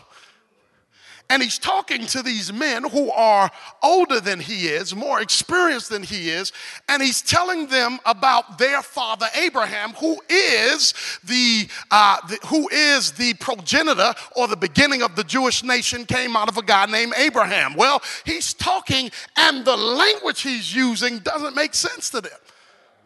And 1.30 1.42
he's 1.42 1.58
talking 1.58 2.06
to 2.06 2.22
these 2.22 2.52
men 2.52 2.84
who 2.84 3.10
are 3.10 3.50
older 3.82 4.20
than 4.20 4.40
he 4.40 4.68
is, 4.68 4.94
more 4.94 5.22
experienced 5.22 5.88
than 5.88 6.02
he 6.02 6.28
is, 6.28 6.52
and 6.88 7.02
he's 7.02 7.22
telling 7.22 7.66
them 7.66 7.98
about 8.04 8.58
their 8.58 8.82
father 8.82 9.26
Abraham, 9.34 9.94
who 9.94 10.20
is 10.28 10.92
the, 11.24 11.66
uh, 11.90 12.18
the 12.28 12.38
who 12.46 12.68
is 12.68 13.12
the 13.12 13.32
progenitor 13.34 14.12
or 14.36 14.48
the 14.48 14.56
beginning 14.56 15.02
of 15.02 15.16
the 15.16 15.24
Jewish 15.24 15.64
nation, 15.64 16.04
came 16.04 16.36
out 16.36 16.50
of 16.50 16.58
a 16.58 16.62
guy 16.62 16.84
named 16.86 17.14
Abraham. 17.16 17.74
Well, 17.74 18.02
he's 18.26 18.52
talking, 18.52 19.10
and 19.36 19.64
the 19.64 19.76
language 19.76 20.42
he's 20.42 20.74
using 20.74 21.20
doesn't 21.20 21.56
make 21.56 21.74
sense 21.74 22.10
to 22.10 22.20
them. 22.20 22.38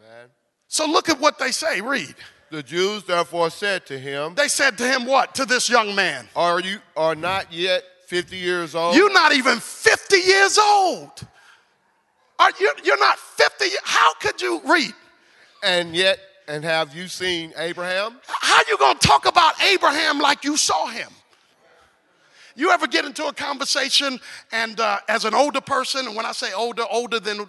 Man. 0.01 0.27
So 0.67 0.85
look 0.85 1.07
at 1.07 1.21
what 1.21 1.39
they 1.39 1.51
say. 1.51 1.79
Read. 1.79 2.15
The 2.51 2.63
Jews 2.63 3.03
therefore 3.03 3.49
said 3.49 3.85
to 3.85 3.97
him, 3.97 4.35
They 4.35 4.47
said 4.47 4.77
to 4.79 4.87
him, 4.87 5.05
"What 5.05 5.35
to 5.35 5.45
this 5.45 5.69
young 5.69 5.93
man?" 5.93 6.27
Are 6.35 6.59
you 6.59 6.79
are 6.97 7.15
not 7.15 7.53
yet 7.53 7.83
50 8.09 8.37
years 8.37 8.73
old? 8.73 8.95
You're 8.95 9.13
not 9.13 9.33
even 9.33 9.59
50 9.59 10.17
years 10.17 10.57
old. 10.57 11.11
Are 12.39 12.51
you, 12.59 12.73
you're 12.83 12.99
not 12.99 13.19
50. 13.19 13.65
How 13.83 14.13
could 14.15 14.41
you 14.41 14.61
read? 14.65 14.93
and 15.63 15.95
yet 15.95 16.19
and 16.47 16.63
have 16.63 16.95
you 16.95 17.07
seen 17.07 17.53
Abraham? 17.57 18.19
How 18.25 18.61
you 18.67 18.77
going 18.77 18.97
to 18.97 19.07
talk 19.07 19.27
about 19.27 19.61
Abraham 19.61 20.19
like 20.19 20.43
you 20.43 20.57
saw 20.57 20.87
him? 20.87 21.09
You 22.55 22.71
ever 22.71 22.87
get 22.87 23.05
into 23.05 23.25
a 23.27 23.33
conversation 23.33 24.19
and 24.51 24.79
uh, 24.79 24.99
as 25.07 25.25
an 25.25 25.33
older 25.35 25.61
person, 25.61 26.07
and 26.07 26.15
when 26.15 26.25
I 26.25 26.31
say 26.31 26.51
older, 26.53 26.83
older 26.89 27.19
than 27.19 27.41
uh, 27.41 27.45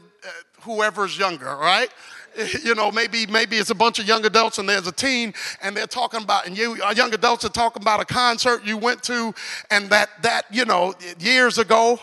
whoever's 0.61 1.19
younger, 1.19 1.57
right? 1.57 1.89
You 2.65 2.75
know, 2.75 2.91
maybe 2.91 3.27
maybe 3.27 3.57
it's 3.57 3.71
a 3.71 3.75
bunch 3.75 3.99
of 3.99 4.07
young 4.07 4.25
adults 4.25 4.59
and 4.59 4.69
there's 4.69 4.87
a 4.87 4.93
teen 4.93 5.35
and 5.63 5.77
they're 5.77 5.87
talking 5.87 6.23
about, 6.23 6.47
and 6.47 6.57
you 6.57 6.79
uh, 6.83 6.93
young 6.97 7.13
adults 7.15 7.45
are 7.45 7.51
talking 7.51 7.83
about 7.83 8.01
a 8.01 8.05
concert 8.05 8.65
you 8.65 8.77
went 8.77 9.03
to, 9.05 9.35
and 9.71 9.91
that 9.91 10.11
that 10.23 10.45
you 10.51 10.65
know 10.65 10.95
years 11.19 11.59
ago, 11.59 11.99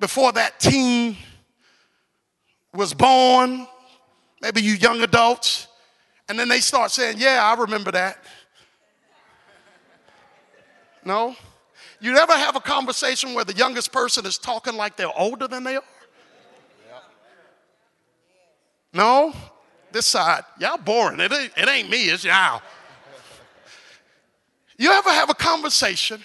before 0.00 0.32
that 0.32 0.60
teen 0.60 1.16
was 2.72 2.94
born, 2.94 3.66
maybe 4.40 4.60
you 4.60 4.74
young 4.74 5.02
adults, 5.02 5.68
and 6.28 6.38
then 6.38 6.48
they 6.48 6.60
start 6.60 6.90
saying, 6.90 7.16
"Yeah, 7.18 7.40
I 7.42 7.60
remember 7.60 7.90
that." 7.92 8.18
No? 11.06 11.36
You 12.00 12.12
never 12.12 12.32
have 12.32 12.56
a 12.56 12.60
conversation 12.60 13.34
where 13.34 13.44
the 13.44 13.52
youngest 13.52 13.92
person 13.92 14.24
is 14.24 14.38
talking 14.38 14.74
like 14.74 14.96
they're 14.96 15.18
older 15.18 15.46
than 15.46 15.62
they 15.62 15.76
are? 15.76 15.82
No? 18.94 19.34
This 19.92 20.06
side, 20.06 20.44
y'all 20.58 20.78
boring. 20.78 21.20
It 21.20 21.32
ain't, 21.32 21.52
it 21.56 21.68
ain't 21.68 21.90
me, 21.90 22.04
it's 22.04 22.24
y'all. 22.24 22.62
You 24.78 24.90
ever 24.92 25.10
have 25.10 25.30
a 25.30 25.34
conversation 25.34 26.22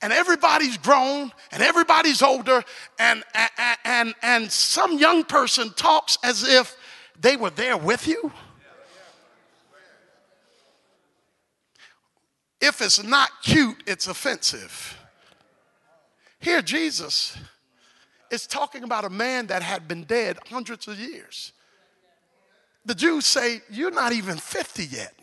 and 0.00 0.12
everybody's 0.12 0.76
grown 0.76 1.32
and 1.52 1.62
everybody's 1.62 2.22
older 2.22 2.62
and, 2.98 3.24
and, 3.34 3.78
and, 3.84 4.14
and 4.22 4.52
some 4.52 4.98
young 4.98 5.24
person 5.24 5.70
talks 5.70 6.18
as 6.22 6.46
if 6.46 6.76
they 7.20 7.36
were 7.36 7.50
there 7.50 7.76
with 7.76 8.06
you? 8.06 8.30
If 12.60 12.80
it's 12.80 13.02
not 13.02 13.30
cute, 13.42 13.82
it's 13.86 14.06
offensive. 14.06 14.96
Here, 16.38 16.62
Jesus 16.62 17.36
is 18.30 18.46
talking 18.46 18.84
about 18.84 19.04
a 19.04 19.10
man 19.10 19.48
that 19.48 19.62
had 19.62 19.88
been 19.88 20.04
dead 20.04 20.38
hundreds 20.48 20.86
of 20.86 20.98
years. 20.98 21.52
The 22.84 22.94
Jews 22.94 23.26
say, 23.26 23.62
You're 23.70 23.90
not 23.92 24.12
even 24.12 24.36
50 24.38 24.84
yet. 24.84 25.14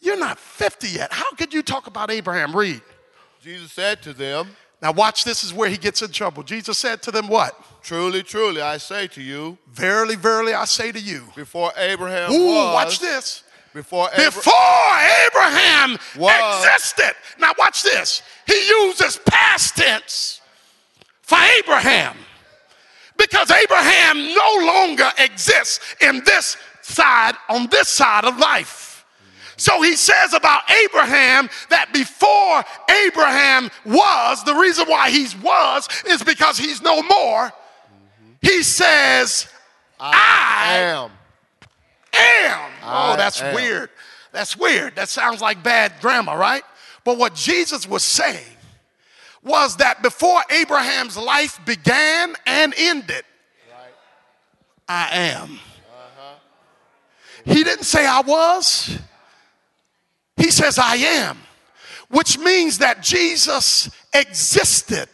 You're 0.00 0.18
not 0.18 0.38
50 0.38 0.88
yet. 0.88 1.12
How 1.12 1.30
could 1.32 1.52
you 1.52 1.62
talk 1.62 1.86
about 1.86 2.10
Abraham? 2.10 2.54
Read. 2.54 2.80
Jesus 3.42 3.72
said 3.72 4.02
to 4.02 4.12
them, 4.12 4.48
Now, 4.82 4.92
watch, 4.92 5.24
this 5.24 5.42
is 5.44 5.52
where 5.52 5.68
he 5.68 5.76
gets 5.76 6.02
in 6.02 6.10
trouble. 6.12 6.42
Jesus 6.42 6.78
said 6.78 7.02
to 7.02 7.10
them, 7.10 7.28
What? 7.28 7.54
Truly, 7.82 8.22
truly, 8.22 8.60
I 8.60 8.76
say 8.76 9.06
to 9.08 9.22
you, 9.22 9.56
Verily, 9.72 10.14
verily, 10.16 10.52
I 10.54 10.64
say 10.66 10.92
to 10.92 11.00
you. 11.00 11.24
before 11.34 11.72
Abraham 11.76 12.32
Ooh, 12.32 12.46
was, 12.46 12.74
watch 12.74 12.98
this. 13.00 13.44
before 13.72 14.08
Abra- 14.12 14.24
Before 14.26 14.52
Abraham 15.26 15.96
Was. 16.16 16.64
existed. 16.66 17.14
Now, 17.38 17.52
watch 17.58 17.82
this. 17.82 18.22
He 18.46 18.68
uses 18.68 19.18
past 19.26 19.76
tense 19.76 20.40
for 21.22 21.38
Abraham 21.58 22.16
because 23.28 23.50
Abraham 23.50 24.34
no 24.34 24.66
longer 24.66 25.10
exists 25.18 25.80
in 26.00 26.22
this 26.24 26.56
side, 26.82 27.34
on 27.48 27.66
this 27.68 27.88
side 27.88 28.24
of 28.24 28.38
life. 28.38 29.04
So 29.56 29.82
he 29.82 29.96
says 29.96 30.34
about 30.34 30.62
Abraham 30.84 31.50
that 31.68 31.92
before 31.92 32.64
Abraham 33.06 33.70
was, 33.84 34.44
the 34.44 34.54
reason 34.54 34.86
why 34.88 35.10
he 35.10 35.26
was 35.42 35.88
is 36.06 36.22
because 36.22 36.56
he's 36.56 36.80
no 36.80 37.02
more. 37.02 37.52
He 38.40 38.62
says, 38.62 39.48
I 39.98 40.76
am. 40.78 41.10
am. 42.16 42.70
Oh, 42.84 43.16
that's 43.16 43.42
am. 43.42 43.54
weird. 43.54 43.90
That's 44.32 44.56
weird. 44.56 44.94
That 44.94 45.08
sounds 45.08 45.40
like 45.40 45.62
bad 45.62 45.94
grammar, 46.00 46.36
right? 46.36 46.62
But 47.04 47.18
what 47.18 47.34
Jesus 47.34 47.86
was 47.88 48.04
saying 48.04 48.46
was 49.42 49.76
that 49.76 50.02
before 50.02 50.40
Abraham's 50.50 51.16
life 51.16 51.60
began 51.64 52.34
and 52.46 52.74
ended, 52.76 53.24
I 54.88 55.08
am. 55.12 55.60
He 57.44 57.64
didn't 57.64 57.84
say 57.84 58.06
I 58.06 58.20
was, 58.20 58.98
he 60.36 60.50
says 60.50 60.78
I 60.78 60.96
am, 60.96 61.38
which 62.08 62.38
means 62.38 62.78
that 62.78 63.02
Jesus 63.02 63.90
existed 64.12 65.08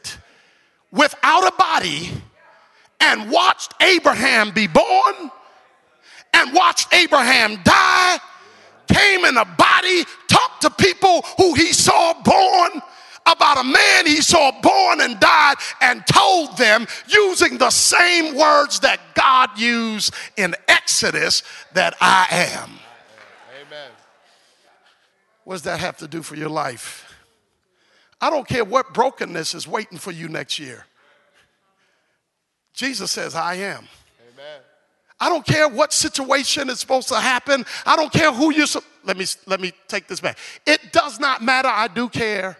without 0.90 1.46
a 1.46 1.56
body 1.56 2.10
and 3.00 3.30
watched 3.30 3.74
Abraham 3.80 4.52
be 4.52 4.66
born 4.66 5.30
and 6.32 6.52
watched 6.52 6.92
Abraham 6.92 7.60
die, 7.62 8.18
came 8.88 9.24
in 9.24 9.36
a 9.36 9.44
body, 9.44 10.04
talked 10.28 10.62
to 10.62 10.70
people 10.70 11.22
who 11.38 11.54
he 11.54 11.72
saw 11.72 12.14
born 12.22 12.82
about 13.26 13.60
a 13.60 13.64
man 13.64 14.06
he 14.06 14.20
saw 14.20 14.50
born 14.60 15.00
and 15.00 15.18
died, 15.18 15.54
and 15.80 16.06
told 16.06 16.56
them 16.56 16.86
using 17.06 17.58
the 17.58 17.70
same 17.70 18.36
words 18.36 18.80
that 18.80 19.00
God 19.14 19.58
used 19.58 20.12
in 20.36 20.54
Exodus 20.68 21.42
that 21.72 21.94
I 22.00 22.26
am. 22.30 22.70
Amen. 23.60 23.90
What 25.44 25.54
does 25.54 25.62
that 25.62 25.80
have 25.80 25.96
to 25.98 26.08
do 26.08 26.22
for 26.22 26.36
your 26.36 26.48
life? 26.50 27.14
I 28.20 28.30
don't 28.30 28.46
care 28.46 28.64
what 28.64 28.94
brokenness 28.94 29.54
is 29.54 29.68
waiting 29.68 29.98
for 29.98 30.10
you 30.10 30.28
next 30.28 30.58
year. 30.58 30.86
Jesus 32.72 33.10
says, 33.10 33.34
I 33.34 33.54
am. 33.54 33.86
Amen. 34.32 34.60
I 35.20 35.28
don't 35.28 35.46
care 35.46 35.68
what 35.68 35.92
situation 35.92 36.68
is 36.68 36.80
supposed 36.80 37.08
to 37.08 37.16
happen. 37.16 37.64
I 37.86 37.96
don't 37.96 38.12
care 38.12 38.32
who 38.32 38.52
you're. 38.52 38.66
Let 39.04 39.16
me 39.16 39.26
let 39.46 39.60
me 39.60 39.72
take 39.86 40.08
this 40.08 40.20
back. 40.20 40.38
It 40.66 40.92
does 40.92 41.20
not 41.20 41.42
matter. 41.42 41.68
I 41.68 41.88
do 41.88 42.08
care. 42.08 42.58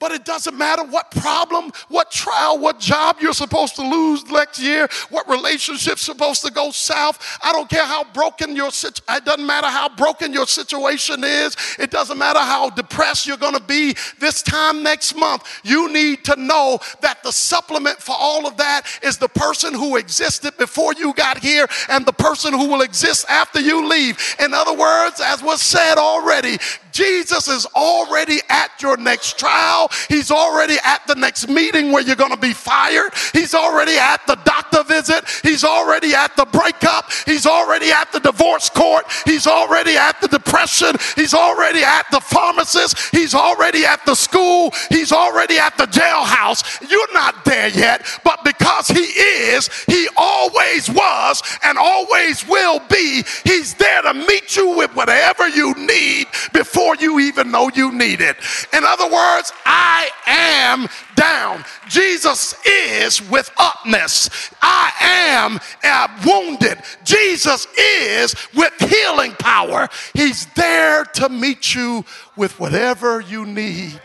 But 0.00 0.12
it 0.12 0.24
doesn't 0.24 0.56
matter 0.56 0.82
what 0.82 1.10
problem, 1.10 1.70
what 1.88 2.10
trial, 2.10 2.58
what 2.58 2.80
job 2.80 3.18
you're 3.20 3.34
supposed 3.34 3.76
to 3.76 3.82
lose 3.82 4.24
next 4.26 4.58
year, 4.58 4.88
what 5.10 5.28
relationship's 5.28 6.00
supposed 6.00 6.42
to 6.44 6.50
go 6.50 6.70
south. 6.70 7.38
I 7.42 7.52
don't 7.52 7.68
care 7.68 7.84
how 7.84 8.04
broken 8.04 8.56
your 8.56 8.70
situation, 8.70 9.04
it 9.10 9.24
doesn't 9.26 9.46
matter 9.46 9.66
how 9.66 9.90
broken 9.90 10.32
your 10.32 10.46
situation 10.46 11.22
is. 11.22 11.54
It 11.78 11.90
doesn't 11.90 12.16
matter 12.16 12.38
how 12.38 12.70
depressed 12.70 13.26
you're 13.26 13.36
going 13.36 13.54
to 13.54 13.62
be 13.62 13.94
this 14.18 14.42
time 14.42 14.82
next 14.82 15.14
month. 15.14 15.60
You 15.64 15.92
need 15.92 16.24
to 16.24 16.36
know 16.36 16.78
that 17.02 17.22
the 17.22 17.30
supplement 17.30 17.98
for 17.98 18.16
all 18.18 18.46
of 18.46 18.56
that 18.56 18.86
is 19.02 19.18
the 19.18 19.28
person 19.28 19.74
who 19.74 19.96
existed 19.96 20.56
before 20.56 20.94
you 20.94 21.12
got 21.12 21.38
here 21.38 21.66
and 21.90 22.06
the 22.06 22.12
person 22.12 22.54
who 22.54 22.68
will 22.68 22.80
exist 22.80 23.26
after 23.28 23.60
you 23.60 23.86
leave. 23.86 24.36
In 24.42 24.54
other 24.54 24.74
words, 24.74 25.20
as 25.20 25.42
was 25.42 25.60
said 25.60 25.96
already, 25.98 26.58
Jesus 26.92 27.48
is 27.48 27.66
already 27.74 28.38
at 28.48 28.70
your 28.80 28.96
next 28.96 29.38
trial. 29.38 29.90
He's 30.08 30.30
already 30.30 30.76
at 30.84 31.06
the 31.06 31.14
next 31.14 31.48
meeting 31.48 31.92
where 31.92 32.02
you're 32.02 32.16
going 32.16 32.32
to 32.32 32.36
be 32.36 32.52
fired. 32.52 33.12
He's 33.32 33.54
already 33.54 33.96
at 33.96 34.26
the 34.26 34.36
doctor 34.44 34.82
visit. 34.84 35.24
He's 35.42 35.64
already 35.64 36.14
at 36.14 36.36
the 36.36 36.46
breakup. 36.46 37.12
He's 37.26 37.46
already 37.46 37.90
at 37.90 38.12
the 38.12 38.20
divorce 38.20 38.68
court. 38.70 39.04
He's 39.24 39.46
already 39.46 39.96
at 39.96 40.20
the 40.20 40.28
depression. 40.28 40.96
He's 41.16 41.34
already 41.34 41.82
at 41.82 42.06
the 42.10 42.20
pharmacist. 42.20 43.14
He's 43.14 43.34
already 43.34 43.84
at 43.84 44.04
the 44.06 44.14
school. 44.14 44.72
He's 44.88 45.12
already 45.12 45.58
at 45.58 45.76
the 45.76 45.86
jailhouse. 45.86 46.90
You're 46.90 47.12
not 47.12 47.44
there 47.44 47.68
yet, 47.68 48.06
but 48.24 48.44
because 48.44 48.88
He 48.88 49.00
is, 49.00 49.68
He 49.84 50.08
always 50.16 50.88
was 50.90 51.42
and 51.62 51.78
always 51.78 52.46
will 52.46 52.80
be. 52.90 53.24
He's 53.44 53.74
there 53.74 54.02
to 54.02 54.14
meet 54.14 54.56
you 54.56 54.76
with 54.76 54.94
whatever 54.94 55.48
you 55.48 55.74
need 55.74 56.26
before 56.52 56.79
before 56.80 56.96
you 56.96 57.20
even 57.20 57.50
know 57.50 57.70
you 57.74 57.92
need 57.92 58.22
it. 58.22 58.36
In 58.72 58.84
other 58.84 59.04
words, 59.04 59.52
I 59.66 60.08
am 60.26 60.88
down. 61.14 61.62
Jesus 61.88 62.54
is 62.64 63.28
with 63.30 63.50
upness. 63.58 64.30
I 64.62 64.90
am 65.00 65.60
uh, 65.84 66.08
wounded. 66.24 66.78
Jesus 67.04 67.66
is 67.76 68.34
with 68.54 68.72
healing 68.78 69.32
power. 69.32 69.88
He's 70.14 70.46
there 70.54 71.04
to 71.04 71.28
meet 71.28 71.74
you 71.74 72.04
with 72.36 72.58
whatever 72.58 73.20
you 73.20 73.44
need 73.44 74.00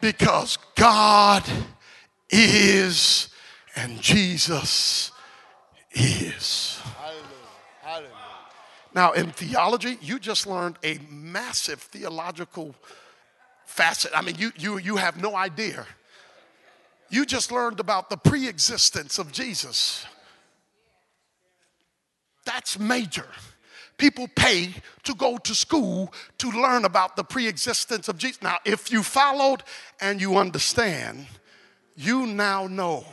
because 0.00 0.56
God 0.76 1.44
is 2.30 3.28
and 3.74 4.00
Jesus 4.00 5.10
is. 5.92 6.80
Now, 8.96 9.12
in 9.12 9.30
theology, 9.30 9.98
you 10.00 10.18
just 10.18 10.46
learned 10.46 10.78
a 10.82 10.98
massive 11.10 11.80
theological 11.80 12.74
facet. 13.66 14.10
I 14.14 14.22
mean, 14.22 14.36
you, 14.38 14.52
you, 14.56 14.78
you 14.78 14.96
have 14.96 15.20
no 15.20 15.36
idea. 15.36 15.84
You 17.10 17.26
just 17.26 17.52
learned 17.52 17.78
about 17.78 18.08
the 18.08 18.16
pre 18.16 18.48
existence 18.48 19.18
of 19.18 19.30
Jesus. 19.32 20.06
That's 22.46 22.78
major. 22.78 23.26
People 23.98 24.28
pay 24.34 24.72
to 25.02 25.14
go 25.14 25.36
to 25.36 25.54
school 25.54 26.10
to 26.38 26.50
learn 26.50 26.86
about 26.86 27.16
the 27.16 27.24
pre 27.24 27.46
existence 27.48 28.08
of 28.08 28.16
Jesus. 28.16 28.40
Now, 28.40 28.56
if 28.64 28.90
you 28.90 29.02
followed 29.02 29.62
and 30.00 30.22
you 30.22 30.38
understand, 30.38 31.26
you 31.96 32.26
now 32.26 32.66
know 32.66 33.04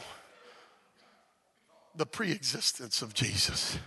the 1.93 2.05
pre 2.05 2.31
existence 2.31 3.01
of 3.01 3.13
Jesus 3.13 3.77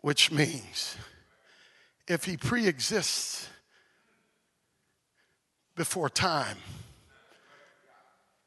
which 0.00 0.30
means 0.30 0.96
if 2.08 2.24
he 2.24 2.36
pre 2.36 2.66
exists 2.66 3.48
before 5.76 6.08
time, 6.08 6.56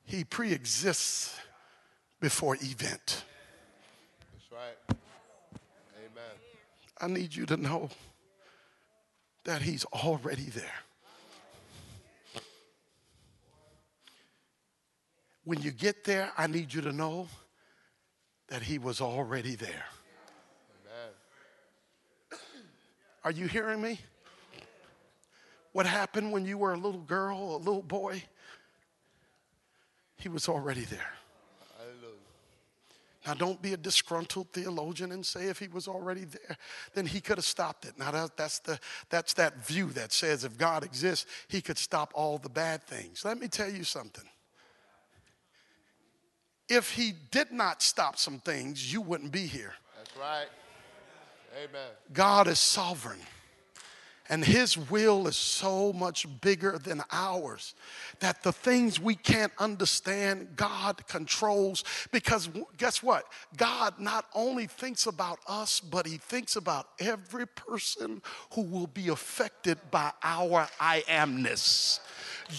he 0.06 0.24
pre 0.24 0.52
exists 0.52 1.36
before 2.20 2.56
event. 2.62 3.24
That's 4.32 4.52
right. 4.52 4.98
Amen. 5.98 6.34
I 7.00 7.08
need 7.08 7.36
you 7.36 7.46
to 7.48 7.58
know 7.58 7.89
that 9.46 9.62
he's 9.62 9.86
already 9.86 10.44
there. 10.46 10.80
When 15.46 15.62
you 15.62 15.72
get 15.72 16.06
there, 16.06 16.32
I 16.38 16.48
need 16.48 16.74
you 16.74 16.82
to 16.82 16.94
know 16.94 17.28
that 18.48 18.62
he 18.62 18.78
was 18.78 19.02
already 19.02 19.56
there. 19.56 19.86
Are 23.24 23.32
you 23.32 23.48
hearing 23.48 23.82
me? 23.82 24.00
What 25.72 25.86
happened 25.86 26.32
when 26.32 26.46
you 26.46 26.58
were 26.58 26.74
a 26.74 26.78
little 26.78 27.02
girl, 27.02 27.56
a 27.56 27.58
little 27.58 27.82
boy? 27.82 28.24
He 30.18 30.30
was 30.30 30.48
already 30.48 30.86
there. 30.86 31.14
Now, 33.26 33.34
don't 33.34 33.62
be 33.62 33.72
a 33.72 33.78
disgruntled 33.78 34.50
theologian 34.50 35.14
and 35.14 35.26
say 35.26 35.46
if 35.46 35.58
he 35.58 35.70
was 35.70 35.88
already 35.88 36.26
there, 36.26 36.58
then 36.94 37.06
he 37.06 37.22
could 37.22 37.38
have 37.38 37.46
stopped 37.46 37.86
it. 37.86 37.98
Now, 37.98 38.12
that, 38.12 38.36
that's, 38.36 38.60
the, 38.60 38.78
that's 39.10 39.34
that 39.36 39.66
view 39.66 39.88
that 39.92 40.12
says 40.12 40.44
if 40.44 40.58
God 40.58 40.84
exists, 40.84 41.26
he 41.48 41.62
could 41.62 41.78
stop 41.78 42.12
all 42.16 42.38
the 42.38 42.50
bad 42.50 42.84
things. 42.84 43.24
Let 43.24 43.40
me 43.40 43.48
tell 43.48 43.70
you 43.70 43.86
something. 43.86 44.26
If 46.68 46.92
he 46.92 47.14
did 47.32 47.52
not 47.52 47.82
stop 47.82 48.18
some 48.18 48.40
things, 48.40 48.92
you 48.92 49.00
wouldn't 49.00 49.32
be 49.32 49.46
here. 49.46 49.74
That's 49.98 50.18
right. 50.18 50.48
Amen. 51.56 51.92
God 52.12 52.48
is 52.48 52.60
sovereign. 52.60 53.20
And 54.30 54.44
his 54.44 54.78
will 54.78 55.28
is 55.28 55.36
so 55.36 55.92
much 55.92 56.26
bigger 56.39 56.78
than 56.78 57.04
ours 57.12 57.76
that 58.20 58.42
the 58.42 58.54
things 58.54 59.00
we 59.00 59.16
can't 59.16 59.52
understand, 59.60 60.56
God 60.56 61.06
controls. 61.08 61.84
Because 62.12 62.50
guess 62.78 63.04
what? 63.04 63.26
God 63.58 64.00
not 64.00 64.26
only 64.34 64.66
thinks 64.66 65.08
about 65.08 65.39
us, 65.46 65.82
but 65.82 66.08
he 66.08 66.18
thinks 66.18 66.56
about 66.56 66.88
every 67.00 67.46
person 67.46 68.22
who 68.54 68.62
will 68.62 68.88
be 68.88 69.10
affected 69.10 69.78
by 69.92 70.12
our 70.24 70.70
I 70.80 71.04
amness. 71.10 72.00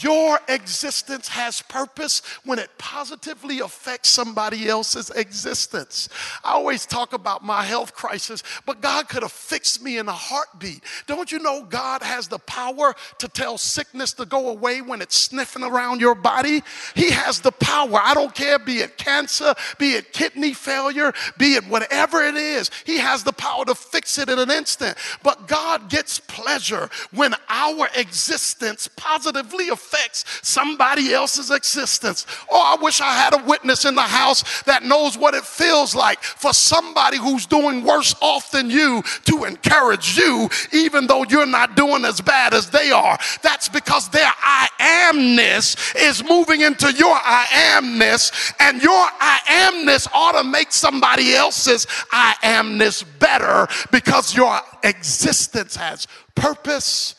Your 0.01 0.39
existence 0.49 1.29
has 1.29 1.63
purpose 1.63 2.23
when 2.45 2.59
it 2.59 2.71
positively 2.79 3.61
affects 3.61 4.11
somebody 4.11 4.69
else's 4.69 5.11
existence. 5.11 6.09
I 6.43 6.53
always 6.53 6.87
talk 6.87 7.13
about 7.13 7.45
my 7.45 7.63
health 7.63 7.95
crisis, 7.95 8.43
but 8.67 8.81
God 8.81 9.09
could 9.09 9.23
have 9.23 9.33
fixed 9.33 9.83
me 9.83 9.99
in 9.99 10.09
a 10.09 10.13
heartbeat. 10.13 10.83
Don't 11.07 11.31
you 11.31 11.39
know 11.39 11.65
God 11.65 12.03
has 12.03 12.29
the 12.29 12.39
power 12.39 12.95
to 13.19 13.29
tell 13.29 13.59
sickness 13.59 14.13
to 14.15 14.27
go 14.27 14.49
away 14.49 14.81
when 14.81 15.03
it's 15.03 15.17
sniffing 15.17 15.63
around 15.63 16.01
your 16.01 16.15
body? 16.15 16.63
He 16.95 17.11
has 17.11 17.41
the 17.41 17.53
power. 17.53 18.01
I 18.03 18.15
don't 18.15 18.35
care, 18.35 18.59
be 18.59 18.79
it 18.79 18.99
cancer, 18.99 19.55
be 19.79 19.95
it 19.95 20.13
kidney 20.13 20.53
failure, 20.55 21.13
be 21.39 21.55
it 21.55 21.65
whatever 21.67 22.23
it 22.23 22.37
is. 22.37 22.71
He 22.85 22.99
has 22.99 23.25
the 23.25 23.33
power 23.33 23.65
to 23.65 23.75
fix 23.75 24.19
it 24.19 24.29
in 24.29 24.39
an 24.39 24.51
instant. 24.51 24.97
But 25.23 25.49
God 25.49 25.89
gets 25.91 26.21
pleasure 26.21 26.89
when 27.13 27.35
our 27.49 27.89
existence 27.97 28.89
positively 28.97 29.69
affects 29.75 30.25
somebody 30.43 31.13
else's 31.13 31.51
existence. 31.51 32.27
Oh, 32.51 32.77
I 32.79 32.83
wish 32.83 33.01
I 33.01 33.13
had 33.13 33.35
a 33.35 33.45
witness 33.45 33.85
in 33.85 33.95
the 33.95 34.03
house 34.03 34.63
that 34.63 34.83
knows 34.83 35.19
what 35.19 35.35
it 35.35 35.45
feels 35.45 35.95
like 35.95 36.23
for 36.23 36.55
somebody 36.55 37.19
who's 37.19 37.45
doing 37.45 37.85
worse 37.85 38.15
off 38.23 38.51
than 38.51 38.71
you 38.71 39.03
to 39.27 39.45
encourage 39.45 40.17
you, 40.17 40.49
even 40.73 41.07
though 41.07 41.25
you're 41.25 41.45
not 41.45 41.77
doing 41.77 42.05
as 42.05 42.21
bad 42.21 42.55
as 42.55 42.71
they 42.71 42.91
are. 42.91 43.19
That's 43.43 43.69
because 43.69 44.09
their 44.09 44.33
I 44.37 44.69
amness 45.13 45.95
is 45.97 46.25
moving 46.25 46.63
into 46.63 46.93
your 46.93 47.15
I 47.15 47.45
amness, 47.77 48.55
and 48.59 48.83
your 48.83 48.93
I 48.93 49.71
amness 49.71 50.09
ought 50.15 50.41
to 50.41 50.45
make 50.45 50.73
somebody 50.73 51.35
else's 51.35 51.87
I 52.11 52.35
amness 52.43 53.05
better 53.19 53.69
because 53.91 54.35
your 54.35 54.61
existence 54.83 55.77
has 55.77 56.07
purpose 56.35 57.17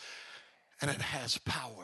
and 0.81 0.89
it 0.91 1.01
has 1.01 1.37
power. 1.39 1.74